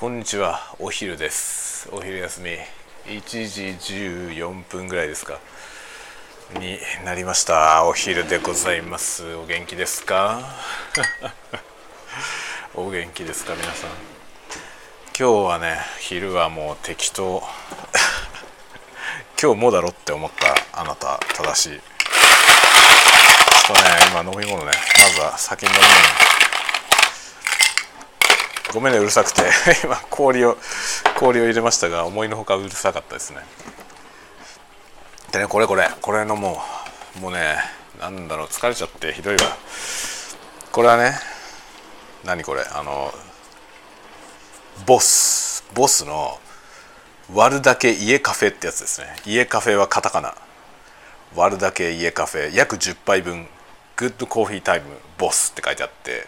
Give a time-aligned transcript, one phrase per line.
[0.00, 0.74] こんにちは。
[0.78, 1.86] お昼です。
[1.92, 2.56] お昼休み。
[3.04, 3.92] 1時
[4.38, 5.38] 14分ぐらいですか。
[6.58, 7.84] になりました。
[7.84, 9.34] お昼でございます。
[9.34, 10.40] お元気ですか？
[12.74, 13.90] お元気ですか皆さん。
[15.18, 17.46] 今日はね昼はもう適当。
[19.38, 21.20] 今日もだろって思ったあなた。
[21.34, 21.78] 正しい。
[21.78, 26.39] ちょっとね今飲み物ねまずは先に飲み物
[28.72, 29.42] ごめんねうるさくて。
[29.82, 30.56] 今氷を
[31.18, 33.44] 氷を入れましたが思いのほかうるさかったですね。
[35.32, 35.90] でねこれこれ。
[36.00, 36.62] これのも
[37.16, 37.58] うもうね
[38.00, 38.46] なんだろう。
[38.46, 39.56] 疲れちゃってひどいわ。
[40.70, 41.18] これはね
[42.24, 42.62] 何これ？
[42.72, 43.12] あの
[44.86, 45.64] ボス。
[45.74, 46.40] ボスの
[47.32, 49.16] 割るだけ家カフェってやつですね。
[49.24, 50.34] 家カフェはカタカナ。
[51.34, 52.54] 割るだけ家カフェ。
[52.54, 53.48] 約10杯分。
[53.96, 56.26] グッドコーヒータイムボスって書いてあって、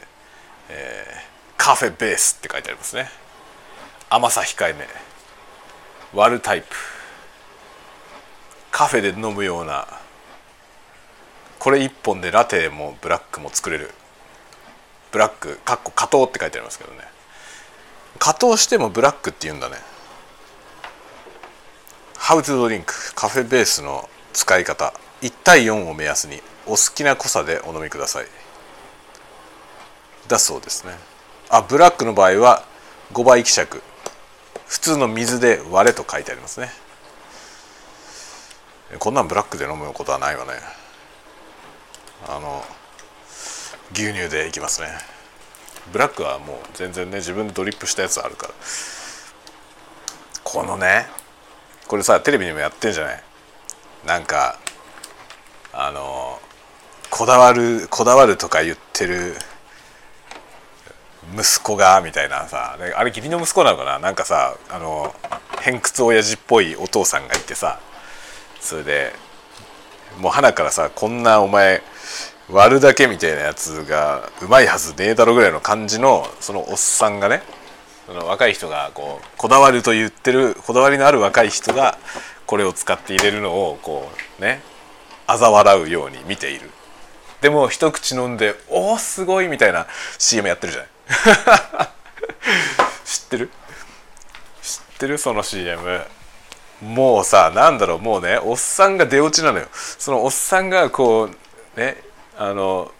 [0.69, 1.32] えー
[1.63, 3.09] カフェベースって書いてありますね。
[4.11, 4.85] 甘さ控えめ。
[6.13, 6.67] 割るタイプ。
[8.73, 9.87] カフェで飲むような。
[11.61, 13.93] これ1本でラテもブラックも作れる。
[15.13, 16.99] ブラックかっこ加糖って書いてありますけどね。
[18.19, 19.77] 加糖してもブラックって言うんだね。
[22.17, 24.93] How to drink カフェベースの使い方。
[25.21, 26.43] 1対4を目安に。
[26.67, 28.27] お好きな濃さでお飲みください。
[30.27, 31.12] だそうですね。
[31.55, 32.65] あブラックの場合は
[33.13, 33.83] 5倍希釈。
[34.67, 36.71] 普通の水で割れと書いてありますね。
[38.99, 40.53] こんなんブラックで飲むことはないわね。
[42.27, 42.65] あの
[43.93, 44.89] 牛乳でいきますね。
[45.93, 48.55] ブラックはもう全然ね自分でドリップしたやつあるから。
[50.43, 51.07] このね
[51.87, 53.23] これさテレビにもやってんじゃない？
[54.07, 54.59] なんか
[55.75, 56.41] あの
[57.11, 59.35] こだわるこだわるとか言ってる
[61.37, 63.99] 息子がみたいなさあれ義理の息子なのかな？
[63.99, 65.15] なんかさあの
[65.61, 67.81] 偏屈親父っぽいお父さんがいてさ
[68.61, 69.13] それで
[70.19, 71.83] もう花からさこんなお前
[72.51, 77.43] 割るだけみたいなやつがうまいはずねえだろぐらいの感じのそのおっさんがね
[78.07, 81.97] その若い人がこうこだわると言ってるこだわりのある若い人が
[82.47, 84.61] これを使って入れるのをこうね
[85.29, 86.69] 嘲笑うように見ている
[87.41, 89.87] でも一口飲んで「おおすごい!」みたいな
[90.19, 90.91] CM やってるじゃない
[93.05, 93.51] 知ってる？
[94.63, 95.19] 知ってる？
[95.19, 96.01] その CM
[96.83, 97.99] もうさなんだろう？
[97.99, 99.67] もうねおっさんが出落ちなのよ。
[99.73, 101.31] そのおっさんがこ
[101.77, 102.03] うね
[102.37, 102.91] あの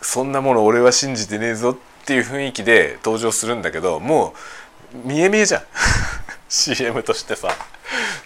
[0.00, 4.34] そんなもの俺は信じてねえぞっていう雰囲気で登場するんだけども
[4.94, 5.62] う見え見えじゃん。
[6.48, 7.48] CM としてさ。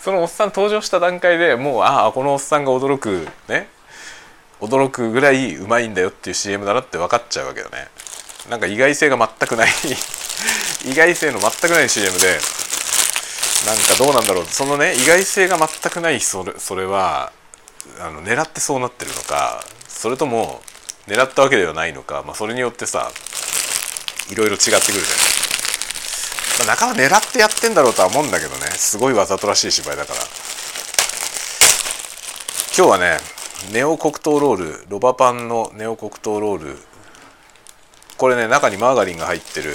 [0.01, 3.69] そのおっさん登場した段階でもうああこのおっさんが驚くね
[4.61, 7.89] 驚くぐらいうまいんだよっていう CM だなって分かっちゃうわけよね。
[8.51, 9.71] なんか意外性が全くない。
[10.85, 12.39] 意外性の全くない CM で
[13.67, 14.45] なんかどうなんだろう。
[14.45, 17.33] そのね意外性が全くないそれそれは
[18.01, 20.61] あの狙ってそうなってるのかそれとも
[21.07, 23.11] 狙ったわけではないのか、まあ、それによってさ
[24.31, 24.99] いろいろ違ってくるじゃない、
[26.59, 28.67] まあ、仲間狙ってやってんだろうとは思うんだけどね。
[28.73, 30.21] すごいわざとらしい芝居だから。
[32.77, 33.19] 今日はね
[33.73, 36.79] ネオ黒糖ロールロバパンのネオ黒糖ロール
[38.21, 39.73] これね中にマーガリンが入ってる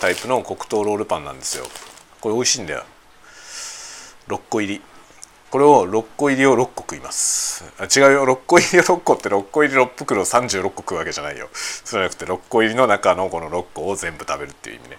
[0.00, 1.66] タイプの黒糖ロールパンなんですよ。
[2.22, 2.84] これ美味しいんだよ。
[4.28, 4.80] 6個入り。
[5.50, 7.70] これを6個入りを6個食います。
[7.78, 8.24] あ違うよ。
[8.24, 11.50] 6個入りを6個って6個入り6袋36個食うわけじゃないよ。
[11.52, 14.98] そうじゃなくて6個入りの中のこの6個を全部食べるっていう意味ね。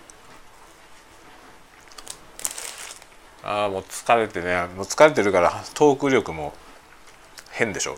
[3.41, 4.67] ああもう疲れてね。
[4.75, 6.53] もう疲れてるからトーク力も
[7.49, 7.97] 変でしょ。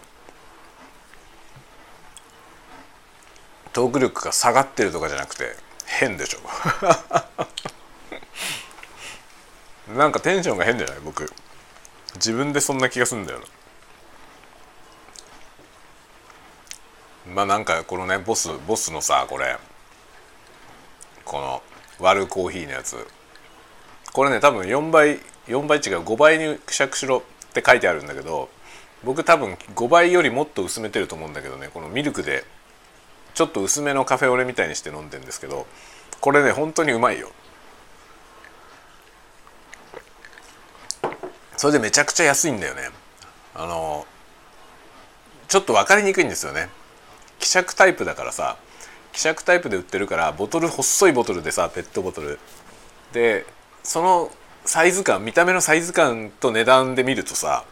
[3.73, 6.39] トーク力が下がってるとかじゃなくて変でしょ。
[9.97, 10.99] なんかテンションが変じゃない？
[11.03, 11.31] 僕。
[12.15, 13.45] 自分でそんな気がするんだよな。
[17.33, 19.57] まあなんかこのねボスボスのさこれ。
[21.25, 21.61] この
[21.99, 23.07] 割るコーヒーのやつ。
[24.13, 28.49] これね多分4倍4倍違う5倍に希釈しろって書いてあるんだけど
[29.03, 32.45] 僕多分5倍よりもっと薄めてると思うんだけどねこのミルクで
[33.33, 35.65] ちょっと薄めのカフェオレみたいにして飲んでんですけど
[36.21, 37.31] これね本当にうまいよ。
[41.57, 42.89] それでめちゃくちゃ安いんだよね。
[43.55, 44.05] あの
[45.47, 46.69] ちょっと分かりにくいんですよね。
[47.39, 48.57] 希釈タイプだからさ
[49.11, 52.39] 希釈タイプで売ってるからボトル細いボトルでさペットボトル。
[53.13, 53.45] で
[53.83, 54.31] その
[54.65, 57.65] サイズ感見た目のサイズ感と値段で見るとさ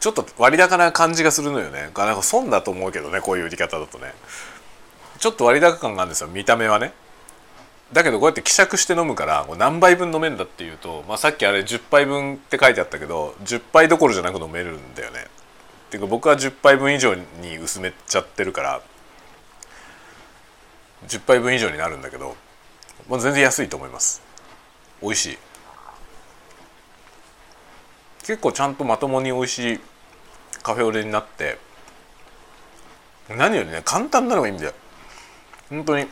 [0.00, 1.80] ちょっと割高な感じがするのよね。
[1.82, 4.12] なんか損だと思うけどねこういう売り方だとね。
[5.24, 6.92] ちょっと割高感があるんですよ見た目はね。
[7.94, 15.20] だけどこうやって希釈して飲むから何杯分飲めるんだっていうと、まあ、さっきあれ10杯分って書いてあったけど10杯どころじゃなく飲めるんだよね。
[15.86, 18.82] っていうか僕は10杯分以上に薄めちゃってるから
[21.08, 22.36] 10杯分以上になるんだけど、
[23.08, 24.20] まあ、全然安いと思います。
[25.00, 25.38] 美味しい。
[28.26, 29.80] 結構ちゃんとまともに美味しい
[30.62, 31.56] カフェオレになって
[33.30, 34.74] 何よりね簡単なのがいいんだよ。
[35.74, 36.06] 本当に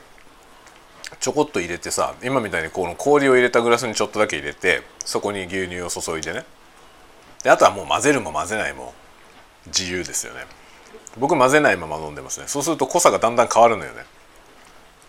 [1.21, 6.45] ちょこっと入れてさ今みたいにこの氷を入れたグラスにちょっとだけ入れてそこに牛乳を注いでね。
[7.45, 8.93] であとはもう混ぜるも混ぜないも
[9.67, 10.41] 自由ですよね。
[11.19, 12.49] 僕混ぜないまま飲んでますね。
[12.49, 14.05] そうすると濃さがだんだん変わるのよね。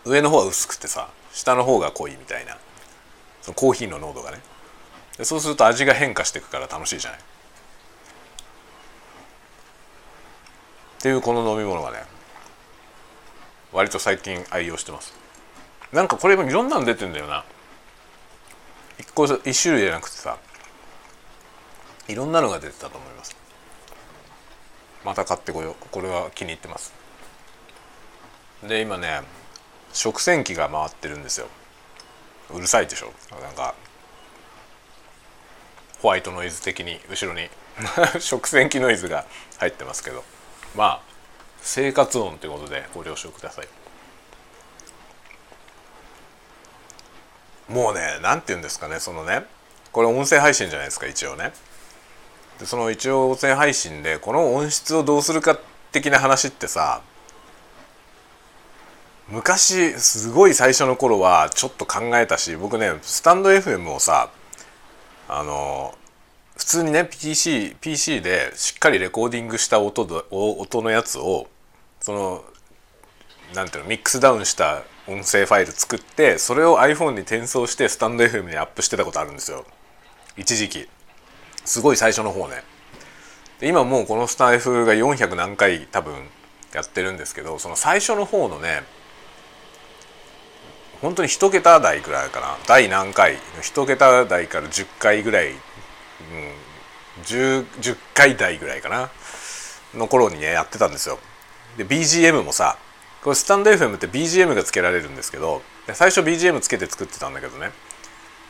[0.05, 2.57] 上の方は薄くてさ下の方が濃いみたいな
[3.41, 4.39] そのコーヒーの濃度がね。
[5.17, 7.19] でそうすると味が変化していくから楽しいじゃない。
[7.19, 7.23] っ
[11.01, 12.12] ていうこの飲み物がね
[13.73, 15.13] 割と最近愛用してます。
[15.91, 17.43] なんかこれもいろんなの出てんだよな。
[18.99, 20.37] 一個一種類じゃなくてさ
[22.07, 23.35] いろんなのが出てたと思います。
[25.03, 25.75] また買ってこよう。
[25.91, 26.93] これは気に入ってます。
[28.63, 29.21] で今ね
[29.91, 31.47] 食洗機が回ってるんですよ。
[32.53, 33.11] うるさいでしょ？
[33.41, 33.73] なんか
[36.01, 37.49] ホワイトノイズ的に後ろに
[38.19, 39.25] 食洗機ノイズが
[39.57, 40.23] 入ってますけど。
[40.75, 41.12] まあ
[41.63, 43.67] 生活音ということでご了承ください。
[47.69, 49.45] もうね何て言うんですかねそのね
[49.91, 51.53] これ音声配信じゃないですか一応ね。
[52.59, 55.57] でその一応音声配信でこの音質をどうするか
[55.91, 57.01] 的な話ってさ
[59.29, 64.29] 昔すごい最初の頃はちょっと考えたし僕ねスタンド FM をさ
[65.29, 65.95] あの
[66.55, 71.47] 普通にね PC, PC でしっかりレコーディングした音音のやつを
[71.99, 72.43] その
[73.53, 79.65] なんていうのミックスダウンした音声ファイル作ってそれを iPhone に転送してスタンド FM にアップしてたことあるんですよ。
[80.37, 80.87] 一時期。
[81.65, 82.63] すごい最初の方ね。
[83.59, 86.13] で今もうこのスタイフが400何回多分
[86.73, 88.83] やってるんですけどその最初の方のね
[91.01, 92.57] 本当に1桁台ぐらいかな。
[92.65, 95.51] 第何回の1桁台から10回ぐらい、
[97.17, 99.09] うん、10, 10回台ぐらいかな。
[99.95, 101.19] の頃にねやってたんですよ。
[101.77, 102.77] で BGM もさ
[103.23, 105.61] これスタンド FM って BGM がつけられるんですけど
[105.93, 107.71] 最初 BGM つけて作ってたんだけどね。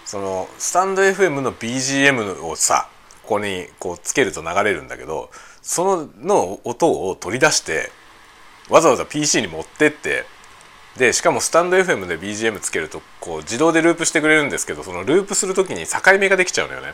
[0.06, 2.90] そのスタンド FM の BGM をさ
[3.24, 5.30] ここにこうつけると流れるんだけど
[5.62, 7.90] そのの音を取り出して
[8.70, 10.26] わざわざ PC に持ってって
[10.98, 16.94] でしかもスタンド FM で BGM つけるとこう自動でループしてくれるんですけどそのループする時に境目ができちゃうのよね。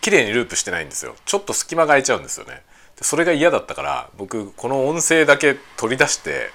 [0.00, 1.16] 綺麗にループしてないんですよ。
[1.24, 2.62] ちょっと隙間が空いちゃうんですよね。
[3.02, 6.50] それが嫌だったから僕この音声だけ取り出して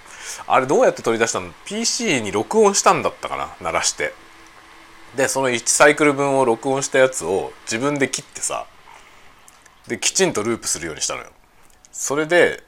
[0.48, 3.50] あれどうやって取り出したの？PC に録音したんだったかな？
[3.62, 4.14] 鳴らして。
[5.16, 8.66] でその1サイクル分を録音したやつを自分で切ってさ
[9.88, 11.28] できちんとループするようにしたのよ。
[11.92, 12.64] それで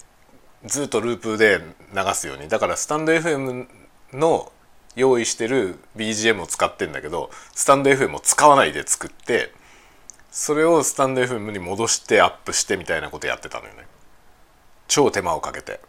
[0.65, 1.61] ずっとループで
[1.95, 2.49] 流すように。
[2.49, 3.67] だからスタンド FM
[4.11, 4.51] の
[4.95, 9.51] 用意してる BGM を使ってんだけどスタンド FM を使わないで作って
[10.35, 13.85] それをスタンド FM に戻してアップしてみたいなことやってたのよね。
[14.87, 15.79] 超手間をかけて。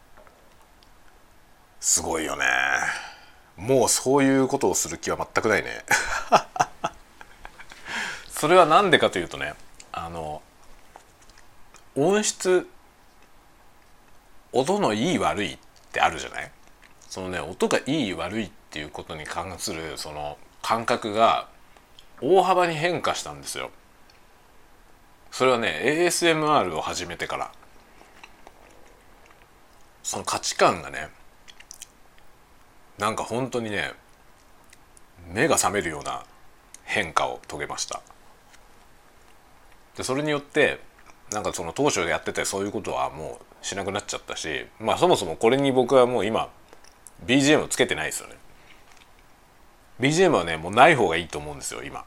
[1.81, 2.45] すごいよね。
[3.57, 5.83] もうそういうことをする気は全くないね。
[8.29, 9.55] それは何でかというとね
[9.93, 10.43] あの
[11.97, 12.69] 音質
[14.53, 15.59] 音のいい悪いっ
[15.91, 16.51] てあるじゃない？
[17.09, 21.49] そのね音がいい悪いっていうことに関するその感覚が
[22.21, 23.71] 大幅に変化したんですよ。
[25.35, 27.51] それはね ASMR を始めてから。
[30.05, 31.09] その価値観がね
[32.99, 33.95] なんか本当にね
[35.33, 36.23] 目が覚めるような
[36.85, 38.01] 変化を遂げました。
[39.97, 40.79] でそれによって
[41.33, 46.49] なんかその当初やっててそういうことはもうしなくなっちゃったしまあそもそもこれに僕はもう今
[47.27, 48.37] BGM をつけてないですよね。
[49.99, 52.05] BGM はねもうない方がいいと思うんですよ今。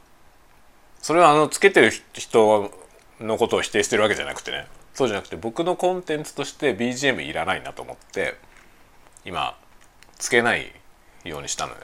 [1.02, 2.70] それはあのつけてる人は
[3.20, 4.68] のことを否定してるわけじゃなくてね。
[4.94, 8.36] そうじゃなくて僕のコンテンツとして BGM いらないなと思って
[9.26, 9.56] 今
[10.18, 10.72] つけない
[11.24, 11.80] ようにしたのね。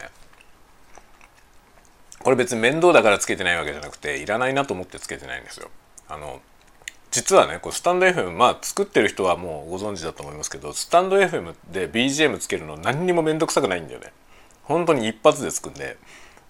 [2.24, 5.70] これ別に面倒だからつけてないわけじゃなくていらないなと思ってつけてないんですよ。
[6.08, 6.42] あの
[7.12, 14.12] 実はねこうスタンド FM まあ作ってる人はもうご存知だと思いますけどスタンド FM で BGM つけるの何にも面倒くさくないんだよね。
[14.64, 15.98] 本当に一発でつくんで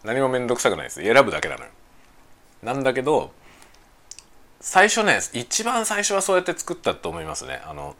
[0.04, 1.02] 何も面倒くさくないです。
[1.02, 1.70] 選ぶだけなのよ。
[2.62, 3.32] なんだけど
[4.65, 7.98] 最初ね一番最初はそうやって作ったと思いますねあの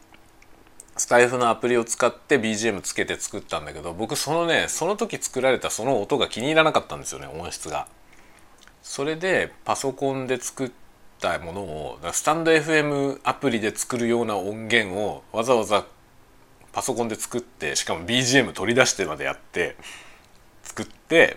[0.96, 7.86] スタイフのアプリを使って BGM つけて作ったんだけど僕そのねその時作られたその音が気に入らなかったんですよね音質が。
[8.82, 10.70] それでパソコンで作っ
[11.20, 15.84] たものをスタンド FM アプリで作るような音源をわざわざ
[16.72, 19.76] パソコンで作ってしかも BGM 取り出してまでやって
[20.62, 21.36] 作って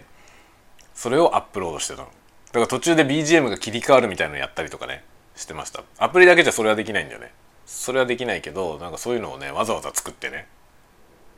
[0.93, 2.07] それをアップロードしてたの。
[2.07, 5.03] だから途中で BGM が切り替わるみたいなのやったりとかね
[5.37, 5.83] してました。
[5.97, 7.31] アプリだけじゃそれはできないんだよね。
[7.67, 10.47] それはできないけどなんかそういうのをねわざわざ作ってね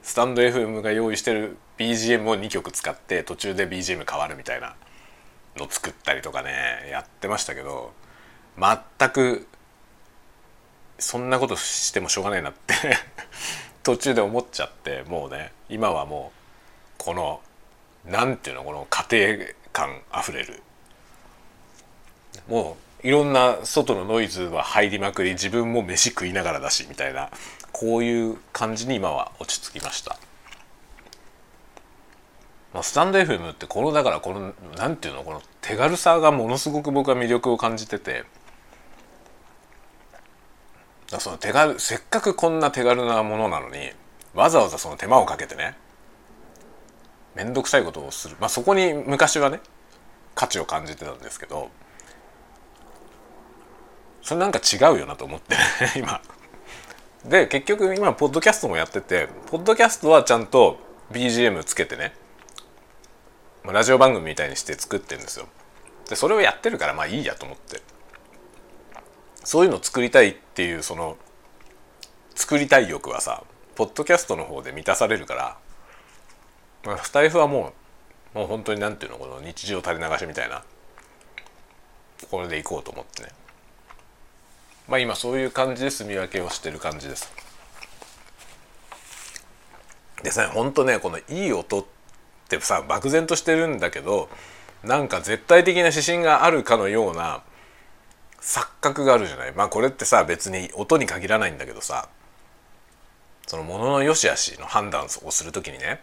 [0.03, 4.75] スタンド FM が用意してる BGM を2曲使って途中で BGM 変わるみたいな
[5.57, 7.91] の作ったりとかねやってましたけど
[8.57, 9.47] 全く
[10.99, 12.75] そんなことしてもしょうがないなって
[13.81, 17.41] 途中で思っちゃってもうね今はもうこの
[18.05, 20.61] 何ていうのこの家庭感あふれる
[22.47, 27.29] もういろんな外のノイズは入りまくり自分も飯食いながらだしみたいな
[27.71, 30.17] こういう感じに今は落ち着きました。
[32.73, 38.25] まあ、スタンド FM ってこのだからこの何ていうのこの手軽さがものすごく僕は魅力を感じてて
[41.09, 43.91] だその手軽せっかくこんな手軽なものなのに
[44.35, 45.75] わざわざその手間をかけてね
[47.35, 49.61] 面倒くさいことをするまあそこに昔はね
[50.35, 51.69] 価値を感じてたんですけど
[54.21, 55.55] それなんか違うよなと思って
[55.97, 56.21] 今。
[57.25, 60.79] で結局今ポッドキャストもやっててポッドキャストはちゃんと
[61.11, 62.13] BGM つけてね
[63.65, 65.47] ラジオ番組みたいにして作ってるんですよ。
[66.09, 67.81] でそれをやってるからまあいいやと思って
[69.43, 71.17] そういうの作りたいっていうその
[72.35, 73.43] 作りたい欲はさ
[73.75, 75.57] ポッドキャストの方で満たされるから、
[76.85, 77.73] まあ、スタイフはも
[78.33, 80.63] うもう本当になんていうのこの日常垂れ流しみたいな
[82.29, 83.29] これでいこうと思ってね
[84.89, 87.31] まあ今そういう感じで住み分けをしてる感じです。
[90.23, 91.85] ですねほんとねこのいい音っ
[92.49, 94.29] てさ漠然としてるんだけど
[94.83, 97.41] なんか絶対的な指針があるかのような
[98.41, 99.53] 錯覚があるじゃない？
[99.53, 102.09] まあこれってさ別に音に限らないんだけどさ
[103.47, 106.01] そのものの良し悪しの判断をする時にね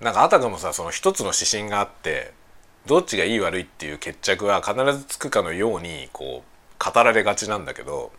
[0.00, 2.32] なんかあたかもさその一つの指針があって
[2.86, 8.12] どっちがいい悪いっていう決着は必ずつくかのようにこう語られがちなんだけど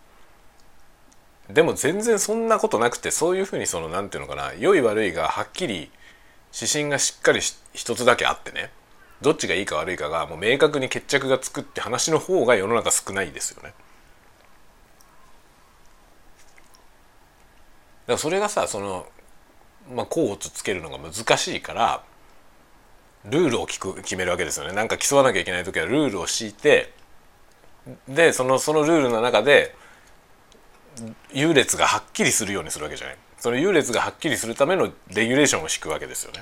[1.50, 5.90] でも全然そんなことなくてそういうふうにその何て言うのかな良い悪いがはっきり
[6.54, 7.40] 指針がしっかり
[7.74, 8.72] 一つだけあってね
[9.22, 13.70] どっちがいいか悪いかがもう明確に決着がつくって話の方が世の中少ないですよね。
[13.70, 13.78] だか
[18.14, 19.08] らそれがさその
[19.94, 22.04] まあ甲乙つけるのが難しいから
[23.26, 24.74] ルールを聞く決めるわけですよね。
[24.74, 26.94] なんか競わなきゃいけない時はルールを敷いて
[28.08, 29.76] でそのそのルールの中で
[31.32, 33.18] 優劣がはっきりするようにするわけじゃない。
[33.38, 36.42] その優劣がはっきりするためのレギュレーションを敷くわけですよね。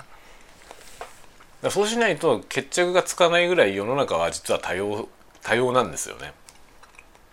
[1.62, 5.08] だそうしないと決着がつかないぐらい世の中は実は多様
[5.44, 6.34] 多様なんですよね。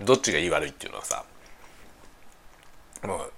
[0.00, 1.24] どっちがいい悪いっていうのはさ。
[3.02, 3.32] もう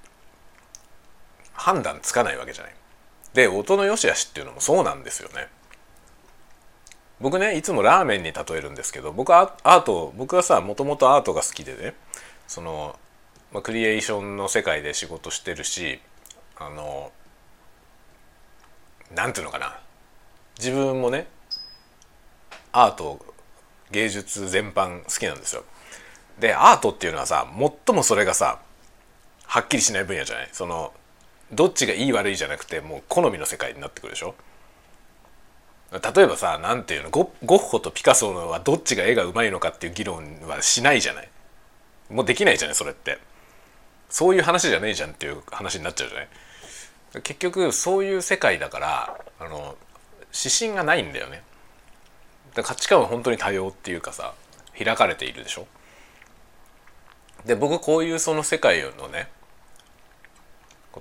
[1.53, 2.75] 判断つかないわけじゃない。
[3.35, 5.49] で音の良し悪しっていうのもそうなんですよね。
[7.21, 11.95] 僕ねいつもラーメンに例えるんですけど僕はアート僕はさもともとアートが好きでね
[12.47, 12.99] その、
[13.53, 16.01] まあ、クリエーションの世界で仕事してるし
[16.59, 17.11] あの
[19.15, 19.79] なんていうのかな。
[20.59, 21.27] 自分もね
[22.73, 23.19] アート
[23.91, 25.65] 芸術全般好きなんですよ。
[26.39, 27.47] でアートっていうのはさ
[27.87, 28.59] 最もそれがさ
[29.47, 30.49] はっきりしない分野じゃない？
[30.53, 30.93] その
[31.53, 34.35] どっちがいい悪いじゃなくてもう好みの世界になってくるでしょ？
[35.93, 41.29] 例えばさ何ていうのゴッホとピカソのはどっちが絵がうまいのかっていう議論はしないじゃない？
[42.11, 43.19] もうできないじゃないそれって。
[44.09, 46.29] そういう話じゃねえじゃんっていう話になっちゃうじゃない？
[47.23, 49.77] 結局そういう世界だからあの
[50.33, 51.43] 指針がないんだよね。
[52.55, 54.35] 価値観は本当に多様っていうかさ
[54.77, 55.67] 開かれているでしょ？
[57.45, 59.29] で僕こういうその世界のね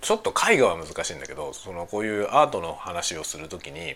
[0.02, 3.96] ちょっと絵画は難しいんだけどそのこういうアートの話をする時に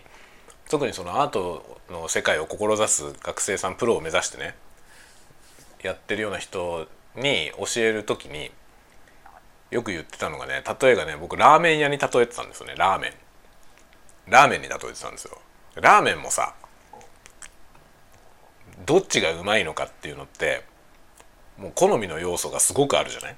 [0.70, 4.54] 特にそのアートの世界を志す学生さんプロを目指してね
[5.82, 6.86] やってるような人
[7.16, 8.52] に教える時に
[9.72, 13.12] よく言ってたのがね例えがね僕ラーメン屋に例えてたんですよねラーメン。
[14.28, 15.38] ラーメンに例えてたんですよ。
[15.74, 16.54] ラーメンもさ
[18.86, 20.64] どっちがうまいのかっていうのって
[21.58, 23.36] もう好みの要素がすごくあるじゃない？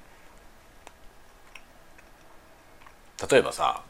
[3.29, 3.81] 例えばさ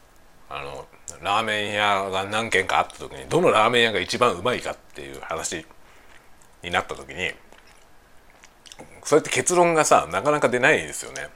[0.48, 0.86] あの
[1.22, 5.64] ラーメン屋が何軒かあった時にどのラーメン屋が一番うまいかっていう話
[6.62, 7.32] になった時に
[9.04, 11.28] それって結論がさなかなか出ないですよね。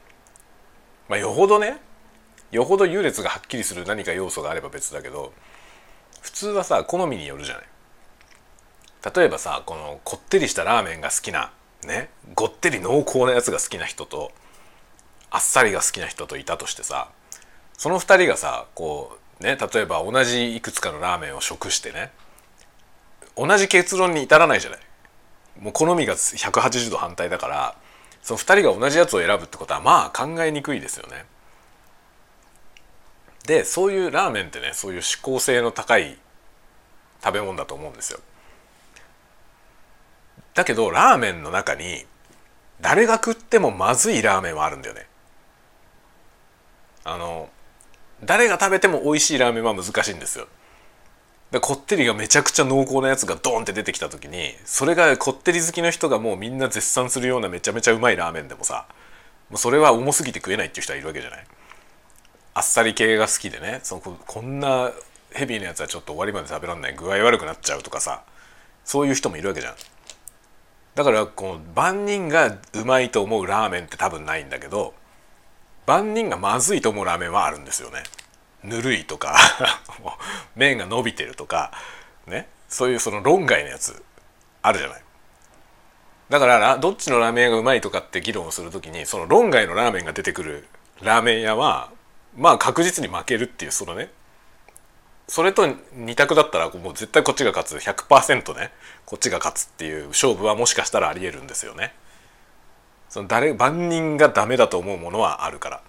[1.09, 1.79] まあよほどね
[2.51, 5.33] よほど優劣がはっきりする何か要素があれば別だけど
[6.21, 7.65] 普通はさ好みによるじゃない
[9.15, 11.53] 例えばさこのこってりしたラーメンが好きな
[11.85, 14.33] ねごってり濃厚なやつが好きな人と
[15.31, 17.11] あっさりが好きな人といたとしてさ
[17.77, 22.11] その2人がさこうね例えば同じいくつかのラーメンを食してね
[23.37, 24.80] 同じ結論に至らないじゃない
[25.61, 27.76] もう好みが180度反対だから
[28.23, 31.25] その2人が同じやつを選ぶってことはまあ考えにくいですよね。
[33.47, 36.18] でそういうラーメンってねそういう指向性の高い
[37.25, 38.21] 食べ物だと思うんですよ。
[40.54, 42.04] だけどラーメンの中に
[42.80, 45.07] 誰が食ってもまずいラーメンはあるんだよね。
[47.04, 47.49] あの
[48.25, 50.47] 誰が食べても美味しいラーメンは難しいんですよ。
[51.51, 58.87] でこってりがめちゃくちゃ濃厚なやつがドンって出てきた時にそれがこってり好きの人がもうみんな絶賛するようなめちゃめちゃうまいラーメンでもさ
[59.49, 61.47] もうそれは重すぎて食えないっていう人はいるわけじゃない
[62.53, 64.91] あっさり系が好きでねそのこんな
[65.33, 68.25] ヘビーなやつはちょっと終わりまで食べられない具合悪くなっちゃうとかさ
[68.85, 69.75] そういう人もいるわけじゃん
[70.97, 74.93] だからこの万人がうまいと思うラーメンって多分ないんだけど
[75.88, 78.02] 万人がまずいと思うラーメンはあるんですよね。
[78.62, 79.38] ぬるいとか
[80.54, 81.73] 麺が伸びてるとか
[82.26, 82.47] ね。
[82.68, 84.04] そういうその論外のやつ
[84.61, 85.02] あるじゃない。
[86.28, 90.68] だからどっちのラーメン屋がうまいとかって議論をする時にその論外のラーメンが出てくる
[91.00, 91.90] ラーメン屋は
[92.37, 94.12] まあ確実に負けるっていうそのね。
[95.26, 97.83] それと2択だったらもう絶対こっちが勝つ。
[97.83, 98.73] 100%ね。
[99.07, 101.95] こっちが勝つっていう勝負はもしかしたらありえるんですよね。
[103.09, 105.83] その誰万人がダメだと思うものはあるから。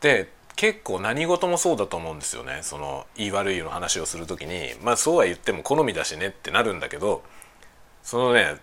[0.00, 7.22] で結構何事もそうだと思うんですよねその言い悪いの話をする時にまあそうは言っても好みだしねってなるんだけど
[8.02, 8.56] そのね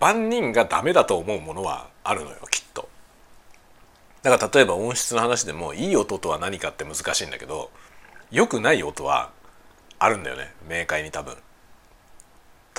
[0.00, 2.88] 万人がダメだと思うものはあるのよきっと。
[4.22, 7.70] だから例えば音質の話でもいい音とは何かって難しいんだけど
[8.30, 9.30] 良くない音は
[9.98, 11.36] あるんだよね明快に多分。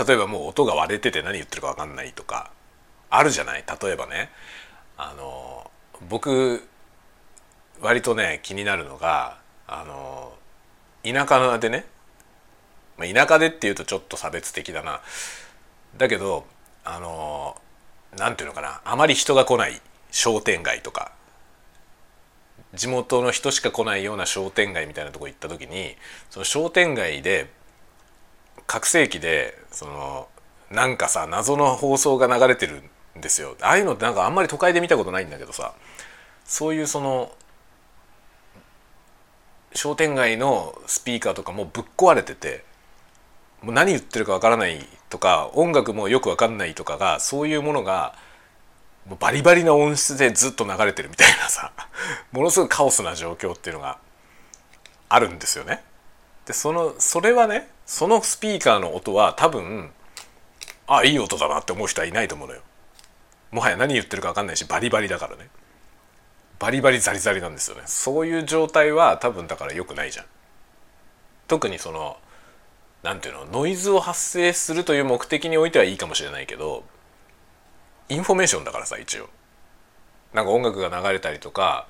[0.08, 2.50] 例えばもう音が割れてて何言ってるか分かんないとか
[3.12, 3.64] あるじゃない？
[3.82, 4.32] 例えばね。
[4.98, 5.70] あの
[6.10, 6.68] 僕
[7.82, 10.34] 割とね気になるのがあの
[11.04, 11.86] 田舎でね、
[12.98, 15.02] まあ、田舎でっていうとちょっと差別的だな。
[15.98, 16.46] だけど
[16.84, 17.56] あの
[18.18, 18.82] なんていうのかな。
[18.84, 21.12] あまり人が来ない商店街とか。
[22.74, 25.98] 地元の人しか来ないような商店街みたいなとこ行った時に
[26.30, 27.52] その商店街で
[28.66, 30.30] 拡声器でその
[30.70, 32.82] なんかさ謎の放送が流れてる
[33.16, 35.74] ですよああいうのってなんかあんまり都会で見たことないんだけどさ
[36.46, 37.32] そういうその
[39.74, 42.64] 商店街のスピーカーとかもぶっ壊れてて
[43.62, 48.16] もう何言ってるかわからないとか音楽もよくわかんないとかがそういうものが
[49.08, 51.72] もうバリバリな音質でずっと流れてるみたいなさ
[52.32, 53.98] ものすごいカオスな状況っていうのが
[55.10, 55.84] あるんですよね。
[56.46, 59.92] でそのそれはねそのスピーカーの音は多分
[60.88, 62.62] あいい音だなって思う人はいないと思うのよ。
[63.52, 65.50] もはや何言ってるか分かんないしバリバリだからね。
[66.62, 70.26] バリバリザリザリなんですよねそういう状態は多分だから良くないじゃん
[71.48, 72.18] 特にその
[73.02, 76.84] 何ていうのノイズを発生するという目的においてはいいかもしれないけど
[78.10, 79.30] インフォメーションだからさ一応
[80.36, 81.88] なんか音楽が流れたりとか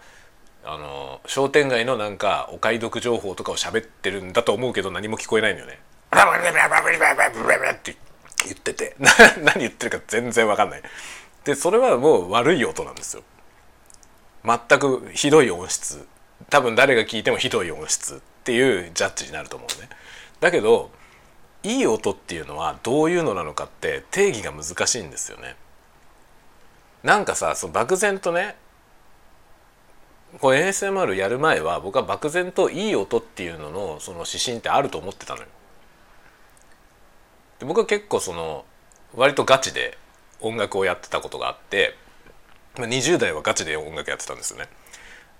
[0.63, 5.79] あの商店街のなんかお買い得情報とかを喋ってるんだと思うけど何も聞こえないのよね。
[7.71, 7.97] って
[8.45, 8.95] 言ってて
[9.43, 10.81] 何言ってるか全然わかんない。
[11.43, 13.23] でそれはもう悪い音なんですよ。
[14.43, 16.07] 全くひどい音質
[16.49, 19.89] 多分誰が聞いてもひどい音質っていうジャッジになると思うね。
[20.39, 20.91] だけど
[21.63, 25.55] いい音っていうのはどういうのなのかって定義が難しいんですよね。
[27.03, 28.55] なんかさその漠然とね
[30.39, 35.47] これ ASMR やる前は僕は漠然といい音っていうののその指針ってあると思ってたのよ。
[37.59, 38.65] で僕は結構その
[39.13, 39.97] 割とガチで
[40.41, 41.95] 音楽をやってたことがあって
[42.75, 44.67] 20代はガチで音楽やってたんですよね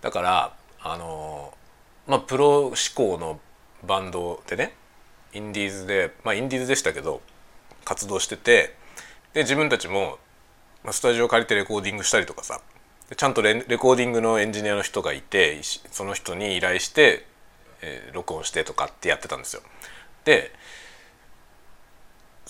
[0.02, 1.54] だからあの
[2.08, 3.40] まあプロ志向の
[3.86, 4.76] バンドでね
[5.34, 7.22] インディーズでまあインディーズでしたけど
[7.86, 8.76] 活動してて
[9.34, 10.18] で自分たちも
[10.92, 12.62] スタジオ借りてレコーディングしたりとかさ
[13.16, 15.60] ちゃんとレコーディングのエンジニアの人がいて
[15.92, 17.26] その人に依頼して、
[17.82, 19.62] えー、録音してとかってやってたんですよ。
[20.24, 20.52] で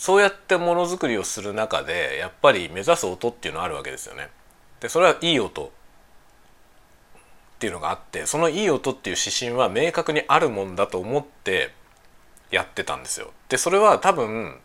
[0.02, 4.30] そうやってものづくりをする中でやっぱり目指す音っていうのはあるわけですよね。
[4.80, 5.70] でそれはいい音っ
[7.60, 11.72] ていうのがあってそのいい音っていう指針は明確にあるもんだと思って
[12.50, 13.30] やってたんですよ。
[13.48, 14.58] でそれは多分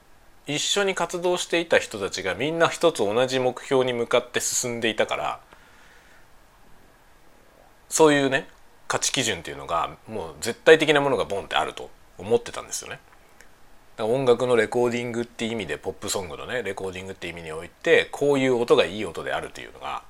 [0.47, 5.41] 一緒に活動していた人たちがみんな一つ同じ目標に向かって進んでいたから
[7.91, 8.49] そういうね
[8.89, 13.01] 価値基準っていうのがもう絶対的なものがボンってあると思ってたんですよね。
[13.99, 20.03] 音楽のレコーディングって意味でポップソングのねレコーディングって意味においてこういう音がいい音であるというのが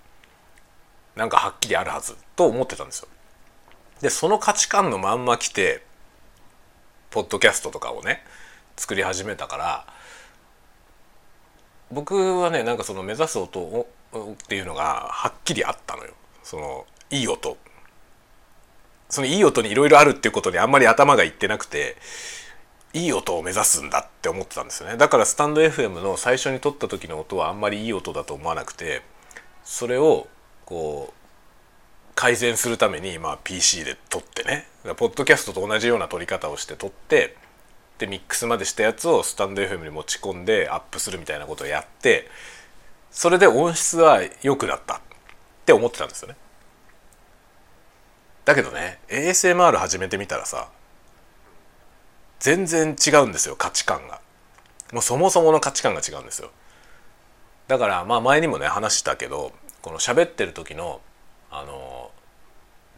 [1.15, 3.09] なんかはっきりあるはずと思ってたんですよ。
[4.01, 5.83] でその価値観のまんま来て
[7.11, 8.23] ポッドキャストとかをね
[8.77, 9.87] 作り始めたから
[11.91, 16.13] 僕はねなんかその目指す音をっていうのがはっきりあったのよ。
[16.43, 17.57] そのいい音
[19.09, 21.97] そのいい音にいろいろあるっていうことにあんまり頭がいってなくて
[22.97, 29.03] いい音を目指すんだって思ってたんですよねだからスタンド FM の最初に撮った時の音はあんまりいい音だと思わなくて
[29.65, 30.29] それを
[30.65, 31.17] こう
[32.15, 37.37] 改善するために、まあ、PC で撮ってねポッドキャストと同じような撮り方をして撮って
[37.99, 42.29] でミックスまでしたやつをスタンド FM に持ち込んでアップするみたいなことをやって
[43.11, 45.01] それで音質は良くなったっ
[45.67, 46.37] て思ってたんですよね。
[48.47, 50.69] だけどね ASMR 始めてみたらさ
[52.39, 54.21] 全然違うんですよ価値観が。
[54.93, 56.51] もうそもそもの価値観が違うんですよ。
[57.69, 61.01] だからまあ前にもね話したけどこの喋ってる時の
[61.51, 62.11] あの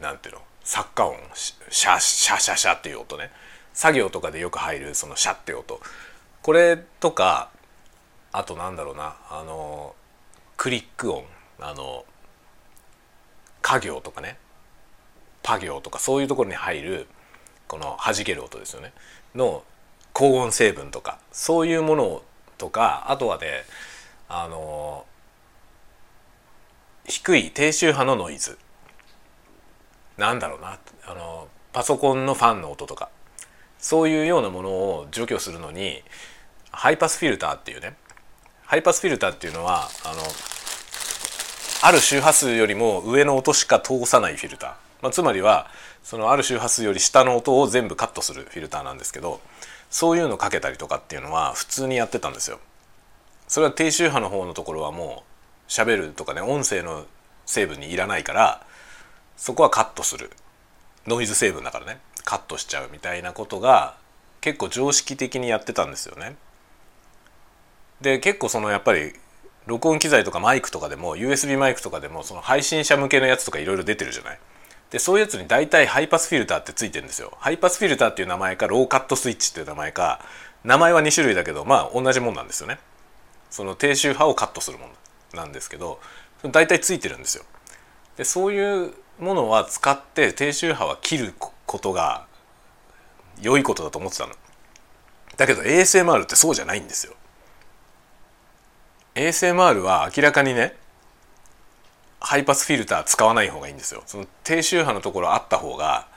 [0.00, 3.30] なんていうの作家音シャシャシャシャっていう音ね。
[3.72, 5.80] 作業とかでよく入るそのシャって音。
[6.42, 7.50] これとか
[8.32, 9.94] あとなんだろうなあの
[10.56, 11.24] クリック音。
[11.60, 12.04] あの
[13.62, 14.38] 家業とかね。
[15.48, 17.06] パ行とかそういうところに入る
[17.68, 18.92] この弾ける音ですよね。
[19.34, 19.62] の
[20.12, 22.22] 高音成分とかそういうもの
[22.56, 23.64] とかあとはね
[24.28, 25.04] あの
[27.06, 28.58] 低い低周波のノイズ。
[30.16, 33.08] なんだろうなあのパソコンのファンの音とか。
[33.78, 36.02] そういうようなものを除去するのに
[36.70, 37.94] ハイパスフィルターっていうね
[38.64, 40.22] ハイパスフィルターっていうのはあの
[41.82, 44.70] ある周波数よりも上の音しか通さないフィルター。
[45.00, 45.70] まあ、つまりは
[46.08, 49.42] そのある周波数より下の音を全部カットするフィルターなんですけど
[49.90, 52.60] そういうのかけたりとかっていうのは普通にやってたんですよ。
[53.46, 55.22] それは低周波の方のところはも
[55.68, 57.04] う喋るとかね音声の
[57.44, 58.66] 成分にいらないから
[59.36, 60.30] そこはカットする
[61.06, 63.94] ノイズ成分だからねカットしちゃうみたいなことが
[64.40, 66.36] 結構常識的にやってたんですよね。
[68.00, 69.12] で結構そのやっぱり
[69.66, 74.38] 録音機材とかマイクとかでも USB マイクとかでもその配信者向けのやつとかいろいろ出てるじゃない。
[74.90, 77.36] でそういうやつに大体ハイパスフィルターってついてるんですよ。
[77.40, 80.20] ハイパスフィルターっていう名前かローカットスイッチっていう名前か
[80.64, 82.78] 名前は2種類だけどまあ同じもんなんですよね。
[83.50, 84.92] その低周波をカットするもの
[85.34, 86.00] なんですけど
[86.42, 87.44] 大体ついてるんですよ。
[88.16, 92.26] でそういうものは使って低周波は切ることが
[93.40, 94.32] 良いことだと思ってたの。
[95.36, 97.14] だけど ASMR ってそうじゃないんですよ。
[99.14, 100.76] ASMR は明らかにね
[102.20, 106.08] ハイパスフィルター使わない方がいいんですよその低周波のところあった方が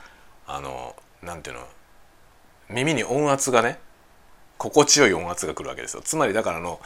[0.47, 1.67] あのなんていうの
[2.69, 3.79] 耳に音圧がね
[4.57, 6.79] 心地よい音圧がくるわけですよつまりだからの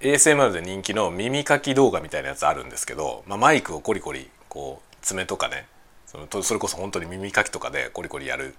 [0.00, 5.66] ASMR で人気の耳かき動画みたいなやつあるんですけど、まあ、マイクをコリコリこう爪とかね
[6.06, 8.54] そのそれこそ本当に耳かきとかでコリコリやる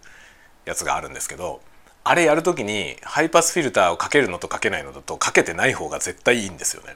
[0.65, 1.61] やつがあるんですけど
[2.03, 6.95] あれやる時にハイパスフィルターをかけるのとかけないのだとかけてない方が絶対いいんですよね。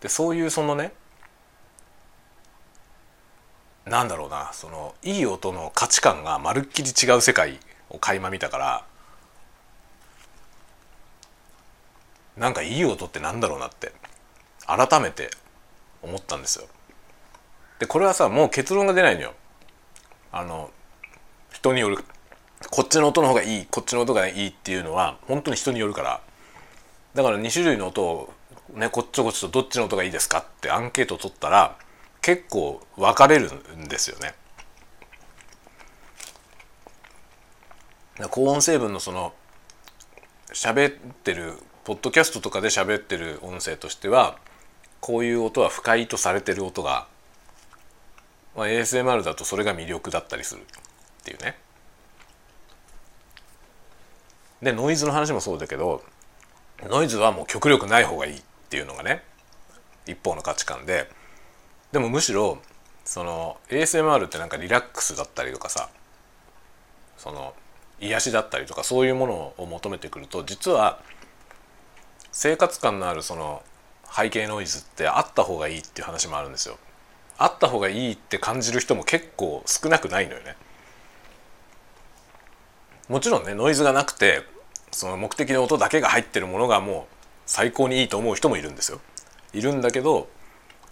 [0.00, 0.92] でそういうそのね
[3.84, 8.84] なんだろうなそのいい音の価値観がまるっきり違う世界を垣間見たから
[12.36, 13.92] なんかいい音ってなんだろうなって
[14.66, 15.30] 改めて
[16.02, 16.66] 思ったんですよ。
[17.78, 19.34] でこれはさもう結論が出ないのよ。
[20.32, 20.70] あの
[21.52, 22.04] 人による
[22.70, 26.20] こっちの音の方がいいこっちの音がいいっていうのは本当に人によるから
[27.14, 28.34] だから2種類の音を
[28.74, 31.76] ね、こっちこっちとどっちの音がいいですかってアンケートを取ったら
[32.20, 34.34] 結構分かれるんですよね。
[38.30, 39.34] 高音成分のその
[40.52, 44.38] 喋ってるポッドキャストとかで喋ってる音声としては
[45.00, 47.06] こういう音は不快とされてる音が、
[48.56, 50.64] まあ、ASMR だとそれが魅力だったりするっ
[51.24, 51.56] ていうね。
[54.62, 56.02] でノイズの話もそうだけど
[56.88, 59.22] ノイズはもう極力ない方がいいっていうのがね
[60.06, 61.08] 一方の価値観で
[61.92, 62.58] でもむしろ
[63.04, 65.88] その ASMR ってなんかリラックスだったりとかさ
[67.16, 67.54] その
[68.00, 71.00] 癒しだったりとかそういうものを求めてくると実は
[72.32, 73.62] 生活感のあるその
[74.14, 76.76] 背景ノイズってあった方がいいっていう話もあるんですよ。
[77.38, 80.56] あった方がいいって感じる人も結構少なくないのよね。
[83.08, 84.42] もちろんねノイズがなくて
[84.90, 87.15] その目的の音だけが入ってるものがもう
[87.46, 89.00] 最高にいいと思う人もいるんですよ。
[89.52, 90.28] いるんだけど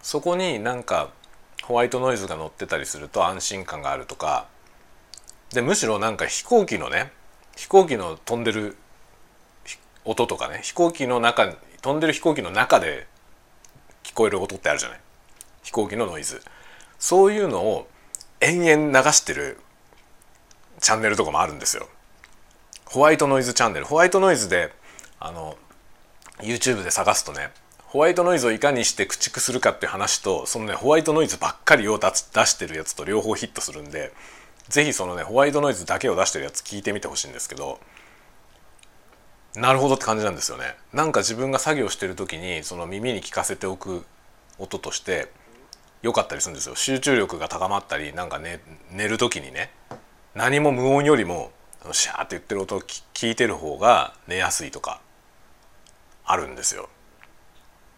[0.01, 1.11] そこになんか
[1.65, 4.47] ホワイトノイズが乗ってたりすると安心感があるとか
[5.53, 7.13] でむしろなんか飛行機のね
[7.57, 8.77] 飛行機の飛んでる
[10.05, 13.07] 音とかね飛行機の中飛んでる飛行機の中で
[14.03, 15.01] 聞こえる音ってあるじゃない。
[15.63, 16.43] 飛行機のノイズ。
[16.99, 17.89] そういうのを
[18.41, 19.59] 延々流してる
[20.81, 21.89] チャンネルとかもあるんですよ。
[22.85, 23.87] ホワイトノイズチャンネル。
[23.87, 24.73] ホワイトノイズで
[25.19, 25.57] あの
[26.41, 34.13] YouTube で探すとねホワイトノイズをいかにして駆逐するかっていう話とそのねホワイトノイズばっかりを出してるやつと両方ヒットするんで
[34.69, 37.79] 是非そのねホワイトノイズだけを出してるやつ聞いてみてほしいんですけど
[39.55, 40.75] なるほどって感じなんですよね。
[40.93, 44.05] なんか自分が作業してる時にその耳に聞かせておく
[44.59, 45.29] 音として
[46.03, 46.75] 良かったりするんですよ。
[46.75, 49.71] 集中力が高まったりなんかね寝る時にね
[50.35, 51.53] 何も無音よりも
[51.93, 55.01] シャーって言ってる音を聞いてる方が寝やすいとか
[56.25, 56.89] あるんですよ。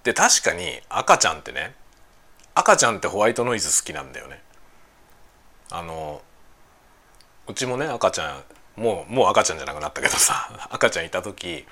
[0.05, 1.75] で確かに赤ちゃんってね
[2.55, 4.43] 赤ちゃんってホワイトノイズ好きなんだよね。
[5.71, 6.23] あの
[7.49, 8.45] うちもね赤ちゃ
[8.77, 11.67] んもうもう赤ちゃんじゃなくなったけどさ 赤ちゃんいた時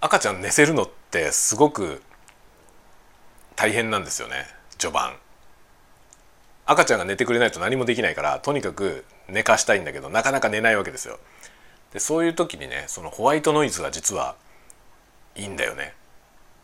[0.00, 2.02] 赤ちゃん寝せるのってすごく
[3.56, 4.46] 大変なんですよね
[4.78, 5.16] 序盤。
[6.64, 11.18] 赤ちゃんが寝てくれないと何もできないからとにかく寝かしたいんだけどなかなか寝ないわけですよ。
[11.92, 14.36] でそういう時にねそのホワイトノイズが実は
[15.36, 15.94] いいんだよね。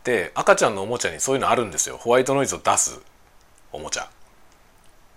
[0.05, 1.97] で赤ちゃんのおもちゃにそういうのあるんですよ。
[1.97, 3.01] ホワイトノイズを出す
[3.73, 4.09] おもちゃ。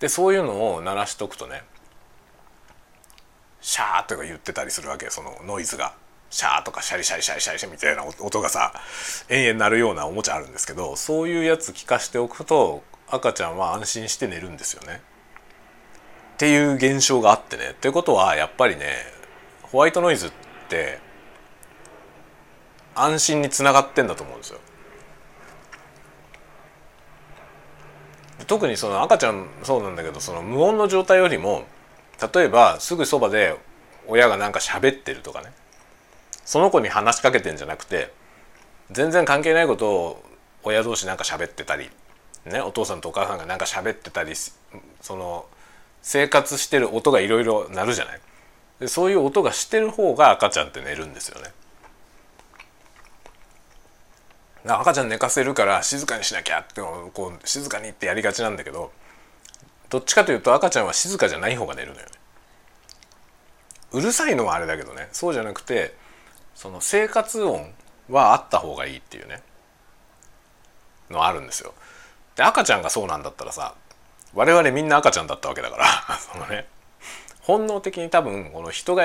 [0.00, 1.62] でそういうのを鳴らしとくとね
[3.60, 5.94] シャーとか言ってたりするわけそのノイズが。
[6.32, 8.72] シャーとかシャリシャリシャリシャリシャリみたいな音がさ
[9.28, 15.02] 延々鳴るようなおもちゃあるんですけどそういうやつ聞かしておくと赤ちゃんは安心して寝るんですよね。
[16.34, 17.72] っていう現象があってね。
[17.72, 18.86] ってことはやっぱりね
[19.60, 20.32] ホワイトノイズっ
[20.70, 21.00] て
[22.94, 24.60] 安心につながってんだと思うんですよ。
[28.46, 31.64] 特にその赤ちゃんそうなんだけどその無音の状態よりも
[32.34, 33.56] 例えばすぐそばで
[34.08, 35.52] 親がなんか喋ってるとかね
[36.44, 38.12] その子に話しかけてんじゃなくて
[38.90, 40.24] 全然関係ないことを
[40.64, 41.88] 親同士なんか喋ってたり、
[42.46, 44.34] ね、お父さんとお母さんがなんか喋ってたり
[45.00, 45.46] その
[46.02, 51.52] 生活してる音がいろいろ鳴るじゃないそういう音がしてる方が赤ちゃんって寝るんですよね。
[54.64, 58.92] 赤ちゃん寝かせるから静かにしなきゃってこう静かにってやりがちなんだけど
[59.90, 62.12] どっちかというと赤ちゃんは静かじゃない方が寝るのよね。
[63.92, 65.94] うるさいのはあれだけどねそうじゃなくて
[66.54, 67.72] その生活音
[68.08, 69.42] はあった方がいいっていうね
[71.10, 71.74] のあるんですよ。
[72.36, 73.74] で赤ちゃんがそうなんだったらさ
[74.34, 76.66] 我々みんな赤ちゃんだったわけだから そのね
[77.40, 79.04] 本能的に多分この人が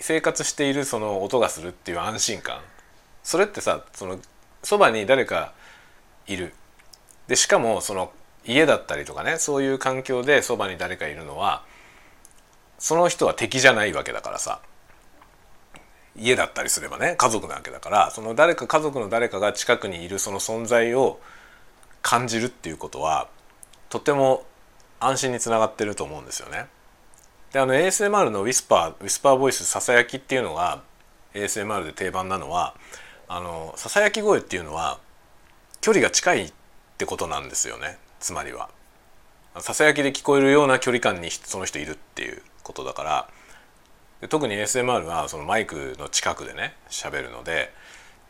[0.00, 2.60] 生活しているその音がするっていう安心感
[3.22, 4.18] それってさその
[4.62, 5.52] そばに誰か
[6.26, 6.52] いる
[7.28, 8.12] でしかもその
[8.44, 11.64] 家だったりとかねそういう環境でそばに誰かいるのは
[12.78, 14.60] その人は敵じゃないわけだからさ
[16.16, 21.20] 家だったりすればね家族なわけだからその誰か家族の誰かが近くにいるその存在を
[22.02, 23.28] 感じるっていうことは
[23.88, 24.44] とても
[25.00, 26.66] 安心につながってると思うんですよね。
[27.52, 30.82] であの ASMR のウィスパーウィスパーボイスささやきっていうのが
[31.34, 32.74] ASMR で定番なのは
[33.34, 34.98] あのささやき声っていうのは
[35.80, 36.52] 距離が近いっ
[36.98, 38.68] てことなんですよねつまりは。
[39.58, 43.02] ささやきで聞こえるような距離感にその人いるっていうことだか
[44.20, 47.72] ら特に ASMR はそのマイクの近くでね喋るので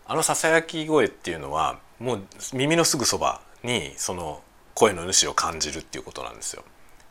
[0.06, 2.22] あのささやき声っていうのはもう
[2.54, 4.40] 耳のすぐそばにその
[4.74, 6.62] 声の主を感じるっていうことなんですよ。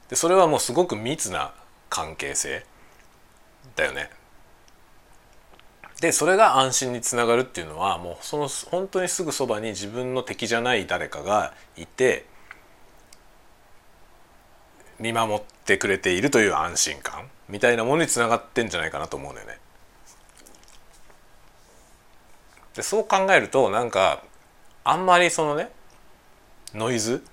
[0.09, 1.53] でそれはもうすごく密な
[1.89, 2.65] 関係性
[3.75, 4.09] だよね
[6.01, 12.25] でそれが安心につながるっていうのはもうその本当にすぐそばに自分の敵じゃない誰かがいて
[14.99, 19.59] 見守ってくれているという安心感みたいなものにつながってんじゃないかなと思うんだよね。
[22.73, 24.23] でそう考えるとなんか
[24.83, 25.69] あんまりそのね
[26.73, 27.23] ノイズ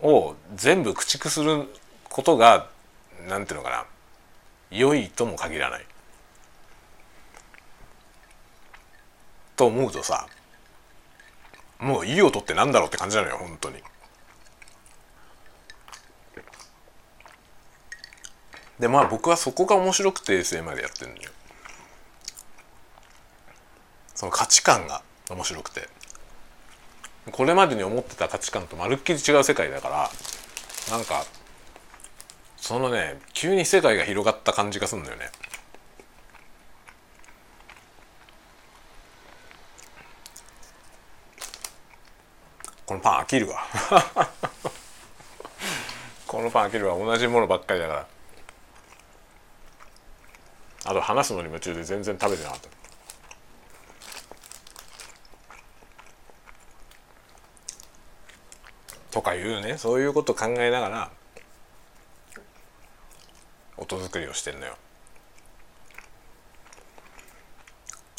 [0.00, 1.68] を全部駆逐する
[2.08, 2.70] ことが
[3.28, 3.84] なんていうのかな
[4.70, 5.84] 良いとも限らない。
[9.56, 10.26] と思うとさ
[11.78, 13.76] もういい音ってなんだろうって感じなのよ本当に。
[18.78, 21.30] でまあ僕はそこが面白くて SM でやってるんだよ。
[24.14, 25.88] その価値観が面白くて
[27.30, 30.10] これまでに思ってた価値観とまるっきり違う世界だから
[30.90, 31.24] なんか
[32.56, 35.30] そのね急に世界が広がった感じがするんだよね。
[42.86, 43.64] このパン飽きるわ。
[46.26, 46.98] このパン飽きるわ。
[46.98, 48.06] 同じものばっかりだから。
[50.86, 52.68] あと話すのに夢中で全然食べてなかった。
[59.10, 59.78] とかいうね。
[59.78, 61.10] そういうこと考えながら
[63.76, 64.76] 音作りをしてんのよ。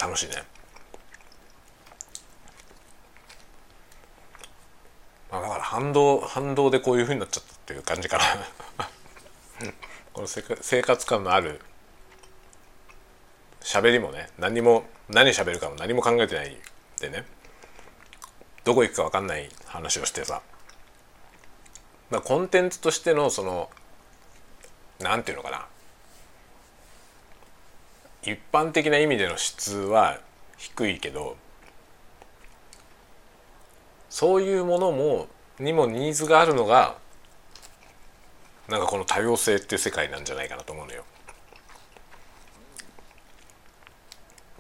[0.06, 0.36] 楽しいね
[5.32, 8.24] まあだから反動反動でこういうふうになっちゃったっていう感じかな。
[10.14, 11.60] この生活感のある
[13.60, 16.58] 喋りもね何も何喋るかも何も考えてない
[17.02, 17.26] でね
[18.64, 20.42] どこ行くか分かんない話をしてさ。
[22.10, 23.70] まあ、コンテンツとしてのその
[25.00, 25.68] なんていうのかな。
[28.22, 30.22] 一般的な意味での質は
[30.58, 31.36] 低いけど
[34.10, 35.28] そういうものも
[35.60, 36.98] にもニーズがあるのが
[38.68, 41.04] なんかこの多様性っていう世界なんじゃないかなと思うのよ。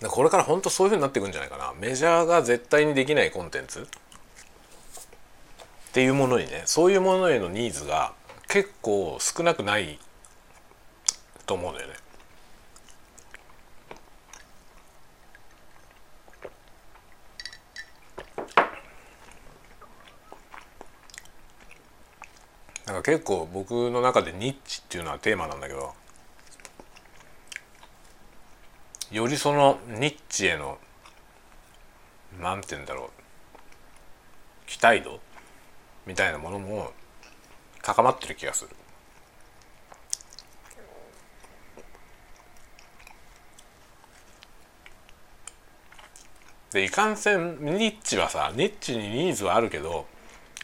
[0.07, 3.85] これから本当そういうふうになっていくんじゃないかなメジャーが絶対にできないコンテンツっ
[5.93, 8.13] ていうものにねそういうものへのニーズが
[8.49, 9.97] 結構少なくない
[11.45, 11.93] と思うんだよね。
[22.85, 25.93] なんか結構僕の中でニッチっていうのはテーマなんだけど
[29.11, 30.77] よりそのニッチへの
[32.39, 33.09] なんて言うんだろう
[34.67, 35.19] 期待度
[36.05, 36.91] みたいなものも
[37.81, 38.71] 高まってる気がする。
[46.71, 50.05] でいかんせんニッチはさニッチにニーズはあるけど、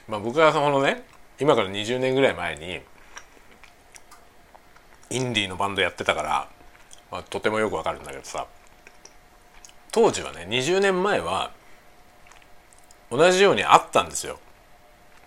[0.10, 1.05] まあ、僕はそのね
[1.41, 2.82] 今から20年ぐらい前に
[5.10, 6.47] インディーのバンドやってたから、
[7.12, 8.45] まあ、とてもよくわかるんだけどさ
[9.91, 11.51] 当時はね20年前は
[13.10, 14.39] 同じようにあったんですよ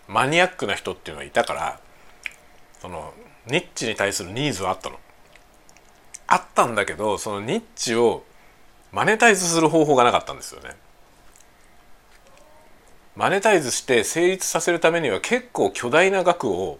[0.06, 1.80] マニアックな人っていうのがいたから
[2.80, 3.12] その
[3.46, 4.98] ニッチに対するニーズはあったの。
[6.26, 8.24] あったんだけどそのニッチを
[8.92, 10.70] マネタイズする方法がなかったんですよね。
[13.16, 16.78] マネタイズして成立させるためには結構巨大な額を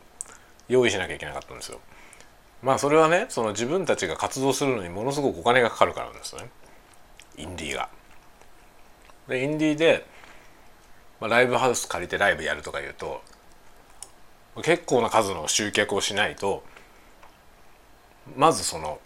[0.68, 1.80] 用意しなきゃいけなかったんですよ。
[2.62, 6.50] まあそれはねその自分たちが活動するのにものすごくお金がかかるからなんですよね。
[7.36, 7.88] インディーが。
[9.28, 10.06] でインディーで
[11.20, 13.22] まあ、ライブハウス借りてライブやるとかいうと
[14.62, 16.62] 結構な数の集客をしないと
[18.36, 19.00] まずその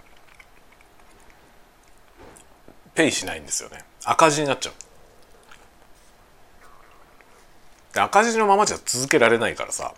[2.95, 4.73] ペイしないんですよね赤字になっちゃう
[7.93, 9.95] で赤字のままじゃ続けられないからさ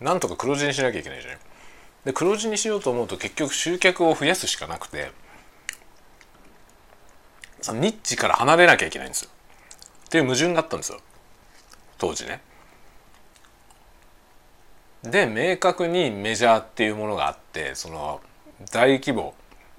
[0.00, 1.38] なんとか黒字にしなきゃいけないじゃない
[2.04, 5.10] で黒字にしようと思うと結局集客を増やすしかなくて
[7.72, 9.30] ニッチから離れなきゃいけないんですよ。
[10.06, 11.00] っていう矛盾があったんですよ。
[11.96, 12.42] 当時ね。
[15.02, 18.20] で明確にメジャーっていうものがあってその
[18.70, 19.34] 大規模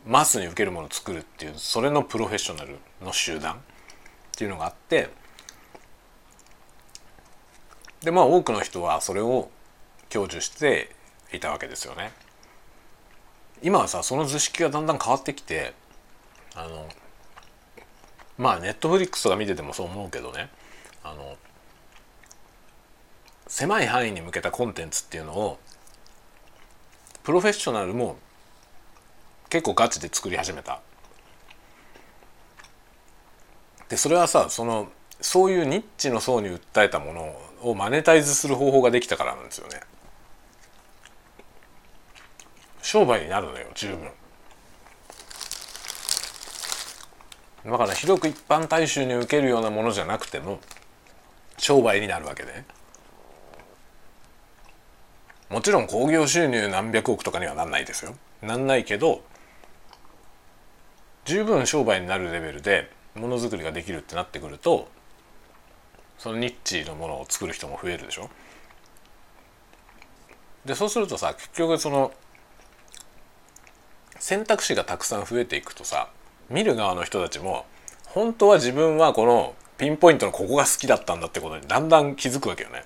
[0.05, 3.57] マスに受けるものを作るっていうそれのプロフェッショナルの集団っ
[4.35, 5.09] ていうのがあって
[8.05, 9.49] でまあ多くの人はそれを
[10.09, 10.91] 享受して
[11.33, 12.11] いたわけですよね。
[13.63, 15.73] 今はさその図式がだんだん変わってきて
[16.53, 16.87] あの
[18.37, 20.49] まあネットフリックスとか見ててもそう思うけどね
[21.03, 21.35] あの
[23.47, 25.57] 狭い範囲に向けたコンテンツっていうのを
[27.23, 28.17] プロフェッショナルも
[29.49, 30.79] 結構ガチで作り始めた。
[33.89, 34.89] でそれはさその
[35.21, 39.79] そういうニッチの層に訴えたものををマネタイズする方法ができたからなんですよね。
[42.81, 44.11] 商売になるのよ十分。
[47.65, 50.59] だから広く一般大衆に受けるようなものじゃなくても
[51.57, 52.65] 商売になるわけで、ね、
[55.49, 59.23] もちろん興行収入何百億とかにはなんないですよなんないけど
[61.25, 64.87] 十分商売になるレベルでものづくりができるってなってくると
[66.17, 68.29] そのニッチのものを作る人も増えるでしょ？
[70.65, 72.11] でそうするとさ結局その
[74.19, 76.09] 選択肢がたくさん増えていくとさ
[76.49, 77.65] 見る側の人たちも
[78.05, 82.83] 本当は自分はこのピンポイントのここが好きだったんだってことにだんだん気づくわけよね。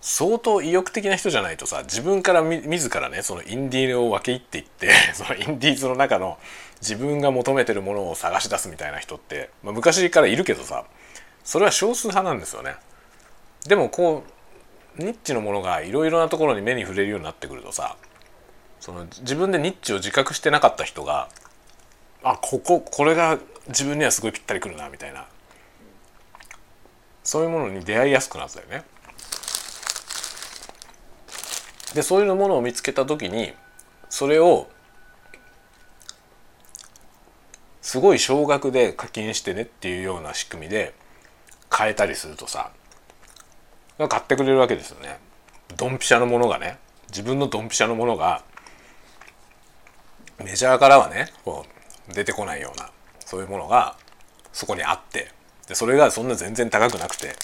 [0.00, 6.38] 相当意欲的な人じゃないとさ自分からみ自らねそのインディーを分け入っていって そのインディーズの中の
[6.80, 10.84] 自分が求めてるものを探し出すみたいな人って、まあ、昔からいるけどさ
[11.44, 12.76] それは少数派なんですよね。
[13.66, 14.24] でもこ
[14.98, 17.96] うニッチのものがいろいろなところに目に触れるようになってくるとさ
[18.80, 21.28] その自分でニッチを自覚してなかった人が
[22.22, 23.38] あこここれが
[23.68, 25.26] 自分にはすごいぴったりくるなみたいな
[27.24, 28.84] そういうものに出会いやすくなったよね。
[31.94, 33.52] でそういうものを見つけた時に
[34.08, 34.68] それを
[37.82, 40.94] すごい少額で課金してねっていうような仕組みで
[41.76, 42.70] 変えたりするとさ
[44.08, 45.18] 買ってくれるわけですよね。
[45.76, 48.42] ドンピシャのものがね自分のドンピシャのものが
[50.42, 51.64] メジャーからはねこ
[52.10, 53.96] う出てこないようなそういうものが
[54.52, 55.30] そこにあって
[55.68, 57.34] でそれがそんな全然高くなくて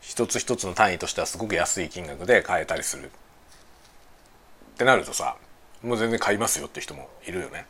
[0.00, 3.08] 一つ一つの単位としてはすごく安い金額で買えたりするっ
[4.76, 5.36] てなるとさ
[5.82, 7.66] もう全然買いますよって人もいるよね。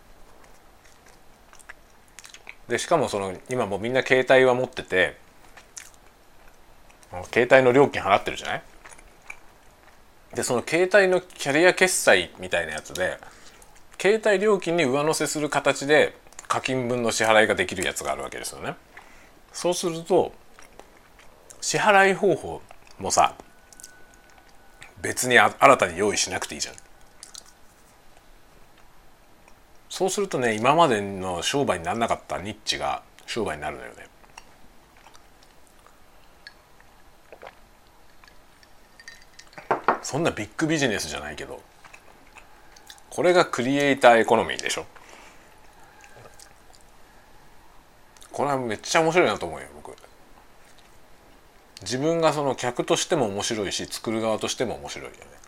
[2.73, 5.19] でしかもその今もうみんな携帯は持ってて
[7.31, 8.63] 携帯の料金払ってるじゃない？
[10.35, 13.19] でその携帯のキャリア決済みたいなやつで
[14.01, 16.17] 携帯料金に上乗せする形で
[16.49, 18.75] 課金分の支払いができるやつがあるわけですよね。
[19.53, 20.33] そうすると
[21.61, 22.63] 支払い方法
[22.99, 23.35] もさ
[25.03, 26.75] 別に新たに用意しなくていいじゃん。
[29.93, 34.07] そうするとね今までの商売にならなかったニッチが商売になるのよね。
[40.01, 41.61] そんなビッグビジネスじゃないけど
[43.11, 44.87] これがクリエイターエコノミーでしょ。
[48.33, 49.95] これはめっちゃ面白いなと思うよ僕。
[51.83, 55.42] 自分がその客としても面白いし作る側としても面白いよね。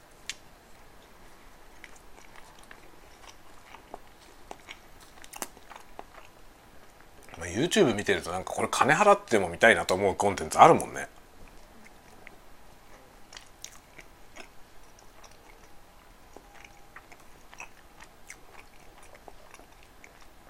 [7.45, 11.09] まあ YouTube 見てるとなんかこれ金払っても見たいなと思うコンテンツあるもんね。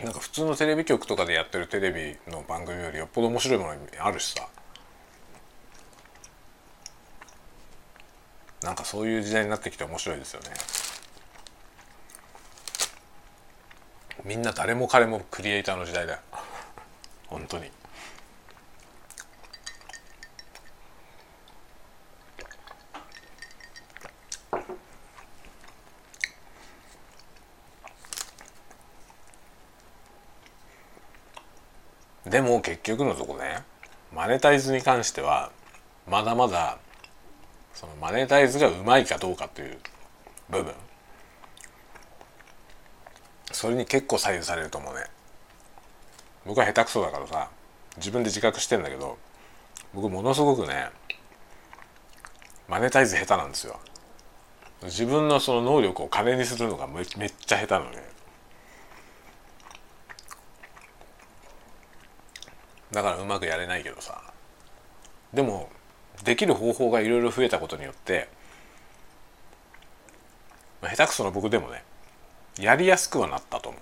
[0.02, 4.46] なんか普通のテレビ局とかでやってるテレビの番組よりよっぽど面白いものあるしさ。
[8.62, 10.50] なんかそういう時代になってきて面白いですよね。
[14.24, 16.18] みんな誰も彼もクリエイターの時代だよ。
[17.34, 17.64] 本当に。
[32.24, 33.62] でも結局のとこね
[34.12, 35.52] マネタイズに関しては
[36.08, 36.78] まだまだ
[37.74, 39.78] そのマネタイズがうまいかどうかという
[40.50, 40.72] 部分
[43.52, 45.04] それに結構左右されると思うね。
[46.46, 47.48] 僕は下手くそだからさ
[47.96, 49.18] 自分で自覚してんだけど
[49.94, 50.88] 僕ものすごくね
[52.68, 53.78] マネタイズ下手なんですよ。
[54.84, 58.02] 自分のその能力を金にするのがめっちゃ下手なのね。
[62.90, 64.22] だからうまくやれないけどさ。
[65.32, 65.68] でも
[66.22, 68.28] できる方法がいろいろ増えたことによって
[70.80, 71.82] 下手くそな僕でもね
[72.58, 73.80] やりやすくはなったと思う。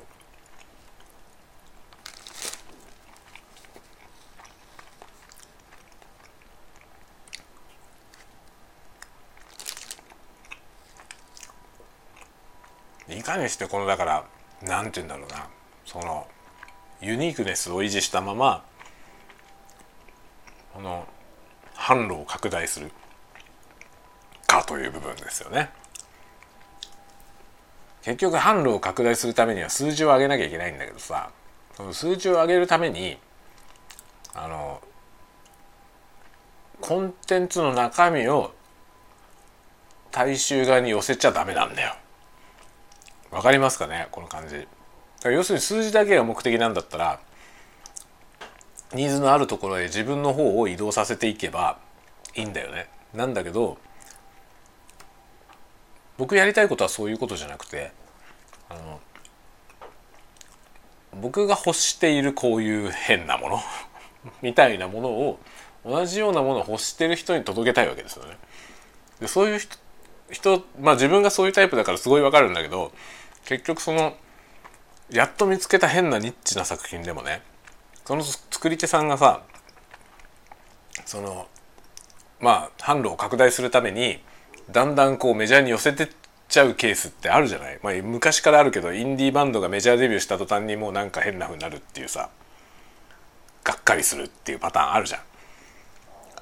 [13.22, 14.24] いかにしてこのだから
[14.62, 15.46] なんて言うんだろうな
[15.86, 16.26] その
[17.00, 18.64] ユニークネスを維持したまま
[20.74, 21.06] この
[21.76, 22.90] 販路を拡大する
[24.48, 25.70] かという部分ですよね。
[28.02, 31.30] 結局販路を拡大するためには数字を上げなきゃいけないんだけどさ
[31.76, 33.18] その数字を上げるために
[34.34, 34.80] あの
[36.80, 38.52] コンテンツの中身を
[40.10, 41.94] 大衆側に寄せちゃダメなんだよ。
[43.33, 44.09] わかりますかね？
[44.12, 44.68] この感じ。
[45.24, 47.20] 要するに数字だけが目的なんだったら
[48.93, 51.78] ニーズのあるところへ自分の方を移動させていけば
[52.35, 52.89] いいんだよね。
[53.14, 53.78] なんだけど
[56.18, 57.93] 僕やりたいことはそういうことじゃなくて
[58.68, 59.01] あの
[61.20, 63.61] 僕が欲しているこういう変なもの
[64.43, 65.39] みたいなものを
[65.85, 68.37] 同じようなものを欲してる人に届けたいわけですよね。
[69.20, 69.78] でそういう人
[70.30, 72.93] 人まあ自分がそういうタイプだからすごいわかるんだけど
[73.45, 74.14] 結局その
[75.11, 77.43] やっと見つけた変なニッチな作品でもね
[78.05, 79.43] その作り手さんがさ
[81.05, 81.47] その
[82.40, 84.20] まあ販路を拡大するために
[84.70, 86.09] だんだんこうメジャーに寄せてっ
[86.49, 92.30] ちゃうケースってあるじゃない、まあ、昔からあるけどインディーバンドがメジャーデビューした途端にもうなんか変な風になるっていうさ
[93.64, 95.20] がっかりするっていうパターンあるじゃん。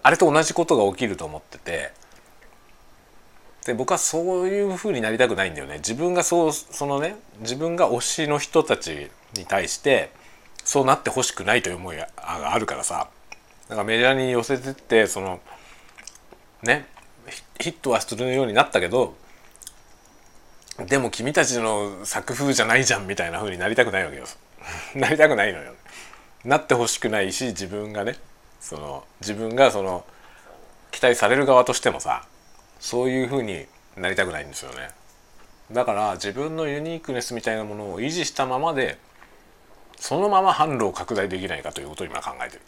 [0.03, 1.93] あれと同じことが起きると思ってて
[3.67, 5.77] で僕はそういう風になりたくないんだよね。
[5.79, 10.11] 自分がそうそのね自分が推しの人たちに対して
[10.65, 13.09] そうなってほしくないという思いがあるからさ。
[13.69, 15.41] だからメジャーに寄せてってその
[16.63, 16.87] ね
[17.61, 19.15] ヒットはするようになったけど
[20.87, 24.25] でも君たちの作風じゃないじゃんみたいな風になりたくないわけよ。
[24.97, 25.75] なりたくないのよ。
[26.45, 28.17] なってほしくないし自分がね
[28.61, 30.05] その自分がその
[30.91, 32.25] 期待される側としてもさ
[32.81, 33.67] そういう風に
[33.97, 34.91] なりたくないんですよね。
[35.71, 38.99] だから自分のユニークネスみたいなものを維持したままで
[39.97, 42.63] そのまま販路を拡大できないかということを今考えてる。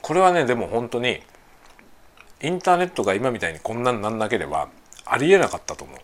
[0.00, 1.20] これはねでも本当に
[2.40, 4.68] インターネットが今みたいにこんなになんなければ
[5.04, 5.98] ありえなかったと思う。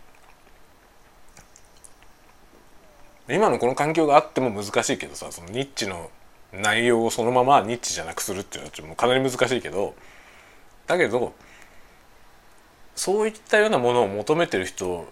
[3.33, 6.11] 今のこの環境があっても難しいけどさそのニッチの
[6.53, 9.95] 内容をそのままニッチじゃなくするっていうのはちょっとかなり難しいけど
[10.87, 11.33] だけど
[12.95, 15.07] そういったようなものを求めてる人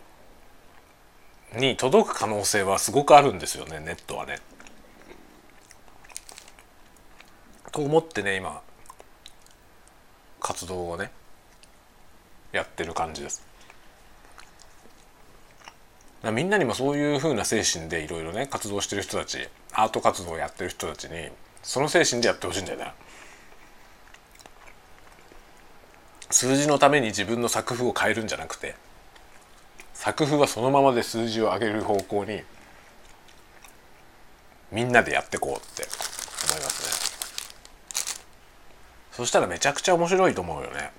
[1.57, 4.39] に届く可能性はすごくあるんですよねネットはね。
[7.73, 8.61] と思ってね今
[10.41, 11.11] 活動をね
[12.53, 13.43] やってる感じです。
[16.31, 21.31] みんなにもそういう風な精神でいろいろね活動してる人たちアート活動をやってる人たちに
[21.65, 22.93] その精神でやってほしいんだよね。
[26.33, 28.75] 数字のために自分の作風を変えるんじゃなくて
[29.93, 32.43] 作風はそのままで数字を上げる方向に
[34.73, 35.87] みんなでやってこうって
[36.51, 37.13] 思いますね。
[39.13, 40.91] そしたらめちゃくちゃ面白いと思うよね。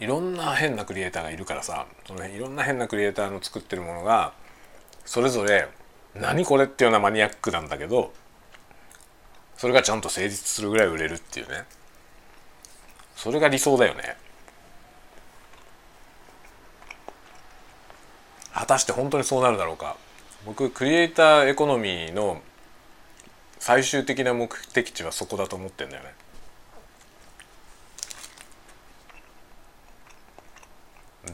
[0.00, 4.32] いろんな変なクリエイターがいるからさそのいろんな変なクリエイターの作ってるものが
[5.04, 5.68] それぞれ
[6.14, 8.12] 何これっていうようなマニアックなんだけど
[9.60, 11.66] それがちゃんと成立するぐらい売れるっていうね。
[13.14, 14.16] それが理想だよね。
[18.54, 19.98] 果たして本当にそうなるだろうか。
[20.46, 22.40] 僕クリエイターエコノミーの
[23.58, 26.14] 最終的な目的地はそこだと思ってんだよね。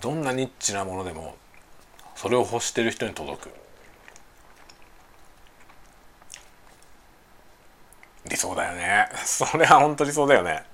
[0.00, 1.36] どんなニッチなものでも
[2.16, 3.65] それを欲してる人に届く。
[8.28, 9.08] 理想だよね。
[9.24, 10.64] それは本当理想だよね。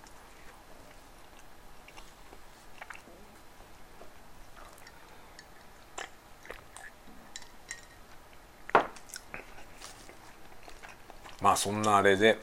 [11.40, 12.38] まあそんなあれで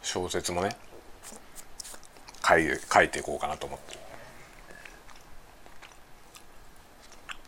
[0.00, 0.74] 小説もね
[2.46, 3.94] 書い書いていこうかなと思って。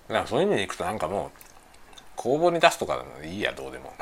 [0.09, 1.46] だからそういう意味でいくとなんかもう
[2.27, 3.95] 公募に出すとかいいやどうでも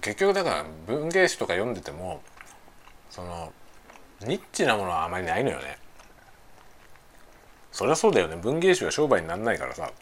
[0.00, 2.22] 結局だから文芸誌とか読んでても
[3.10, 3.52] その
[4.22, 5.76] ニッチなものはあまりないのよね
[7.70, 9.92] そりゃそうだよね文芸誌は商売にならないからさ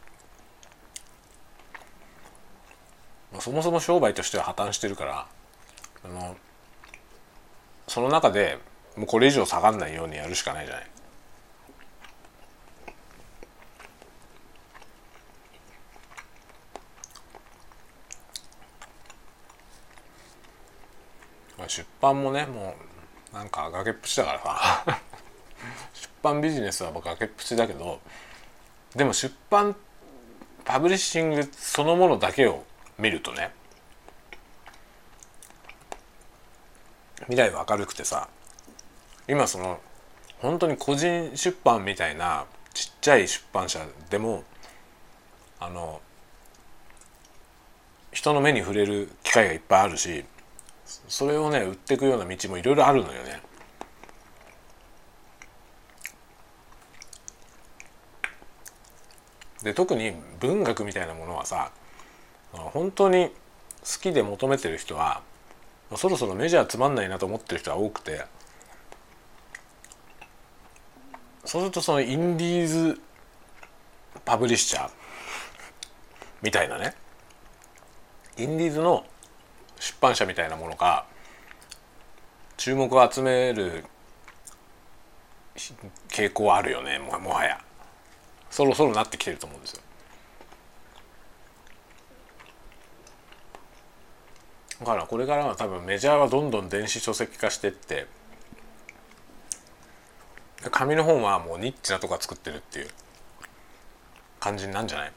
[3.40, 5.26] そもそも商売としては破綻してるから
[6.04, 6.36] あの
[7.96, 8.58] その中で
[8.94, 10.86] もうこれ以上下がんないようにやるしかないじゃない。
[21.68, 22.74] 出版もねも
[23.32, 24.84] うなんか崖っぷちだからさ
[25.94, 28.02] 出版ビジネスは崖っぷちだけど
[28.94, 29.74] でも出版
[30.66, 32.62] パブリッシングそのものだけを
[32.98, 33.52] 見るとね
[37.28, 38.28] 未来は明るくてさ
[39.28, 39.80] 今その
[40.38, 44.44] 本当に個人出版みたいなちっちゃい出版社でも
[45.58, 46.00] あの
[48.12, 50.24] 人の目に触れる機会がいっぱいあるし
[51.08, 53.40] それをね売っていくような道もいろいろあるのよね。
[59.62, 61.72] で特に文学みたいなものはさ
[62.52, 63.30] 本当に
[63.82, 65.22] 好きで求めてる人は
[65.94, 68.24] そろそろメジャーつまんないなと思ってる人は多くて
[71.44, 73.00] そうするとそのインディーズ
[74.24, 74.90] パブリッシャー
[76.42, 76.94] みたいなね
[78.36, 79.04] インディーズの
[79.78, 81.06] 出版社みたいなものが
[82.56, 83.84] 注目を集める
[86.08, 87.60] 傾向あるよねもはや。
[88.50, 89.82] そろそろなってきてると思うんですよ。
[94.80, 98.06] だからこれからは多分メジャーはどんどん電子書籍化してって。
[100.70, 102.88] 紙の本はもうニッチなとこ作ってるっていう。
[104.38, 105.12] 感じなんじゃない？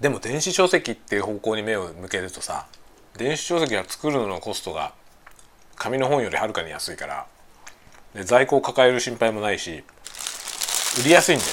[0.00, 2.66] でも電子書籍っていう方向に目を向けるとさ
[3.16, 4.92] 電子書籍は作るののコストが
[5.74, 7.26] 紙の本よりはるかに安いから
[8.14, 9.82] で在庫を抱える心配もないし
[11.00, 11.50] 売りやすいんだよ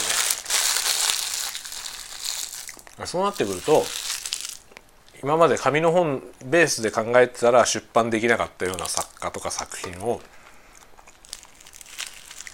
[2.99, 3.83] ねそうなってくると
[5.21, 10.21] 今まで紙の本ベースで考えてたら出版できなかったような作家とか作品を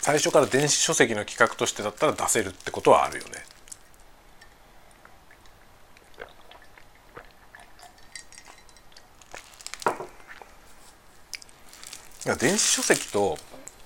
[0.01, 3.31] 最初から電子書籍の企画としてだったら出せるってことはあるよね。
[12.39, 13.37] 電子書籍と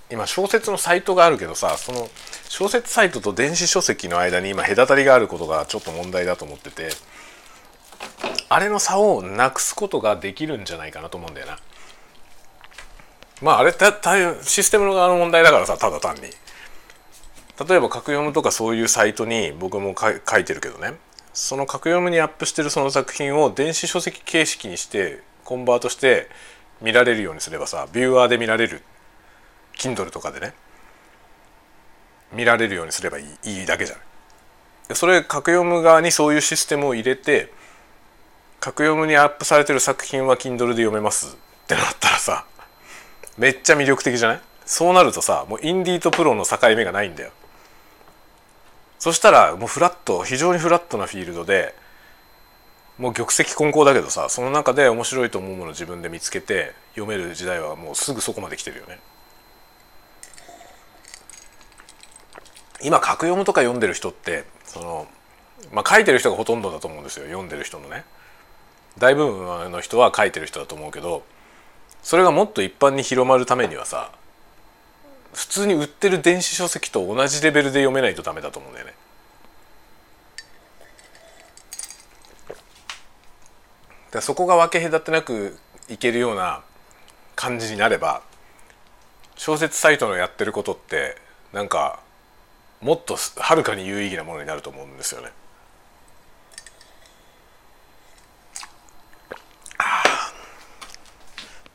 [0.09, 2.09] 今小説のサイトがあるけどさその
[2.57, 6.87] 小説サイトと電子書籍の間に今隔たりがあることがちょっと問題だと思ってて
[8.47, 11.57] あれの差をなくすことができるんじゃないかなと思うんだよな。
[13.41, 13.91] まああれた
[14.41, 16.21] システムの側の問題だからさただ単に。
[16.21, 20.93] 例えば格読むとかそういうサイトに僕も書いてるけどね
[21.33, 26.29] その格読むにアップしてるその作品を電子書籍形式にしてコンバートして
[26.81, 28.81] 見られるようにすればさビューアーで見られる
[29.77, 30.53] Kindle とかでね
[32.33, 37.51] 見られるようにすればいいいいだけじゃないそれ格読む側にそういうシステムを入れて
[38.59, 42.45] 格読むにアップされてる作品は Kindle で読めますってなったらさ
[43.37, 44.41] めっちゃ魅力的じゃない？
[44.65, 47.31] そうなるとさもうインディーとプロの境目がないんだよ。
[48.97, 51.75] そしたらもうフラット非常にフラットなフィールドで
[52.97, 58.99] もう玉石混交だけどさその中で面白いと思うものを自分で見つけて読める時代はもうすぐそこまで来てるよね。
[62.81, 65.07] 今格読むとか読んでる人ってその
[65.71, 68.03] まあ書いてる人がほとんどだと思うんですよ読んでる人のね。
[68.97, 71.23] 大部分の人は書いてる人だと思うけど
[72.01, 74.11] それがもっと一般に広まるためにはさ
[75.33, 78.93] 普通に売ってる電子書籍と同じレベルで読めないとダメだと思うんだよね。
[84.11, 85.57] だそこが分け隔てなく
[85.89, 86.63] いけるような
[87.35, 88.21] 感じになれば
[89.35, 91.17] 小説サイトのやってることって
[91.51, 91.99] なんか
[92.85, 95.31] もっとはるかに有意義なものになると思うんですよね。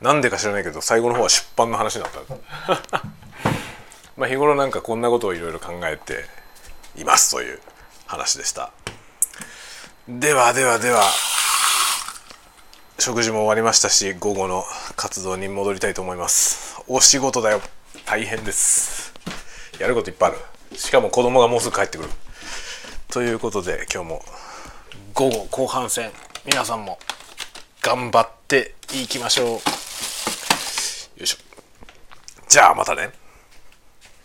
[0.01, 3.03] なんでか知らないけど最後の方は出版の話になった
[4.17, 6.27] まあ日頃なんかこんなことをいろいろ考えて
[6.95, 7.61] いますという
[8.07, 8.71] 話でした。
[10.09, 11.03] ではではでは。
[13.01, 16.81] 食事も終わりましたし午後の活動に戻りたいと思います。
[16.87, 17.61] お仕事だよ。
[18.05, 19.13] 大変です。
[19.81, 20.60] やることいっぱいある。
[20.75, 22.11] しかも子供がもうすぐ帰ってくる。
[23.09, 24.23] ということで今日も
[25.15, 26.11] 午後後半戦
[26.47, 26.99] 皆さんも
[27.83, 29.47] 頑張っていきましょう。
[29.49, 29.59] よ
[31.21, 31.39] いしょ。
[32.49, 33.20] じゃあまたね。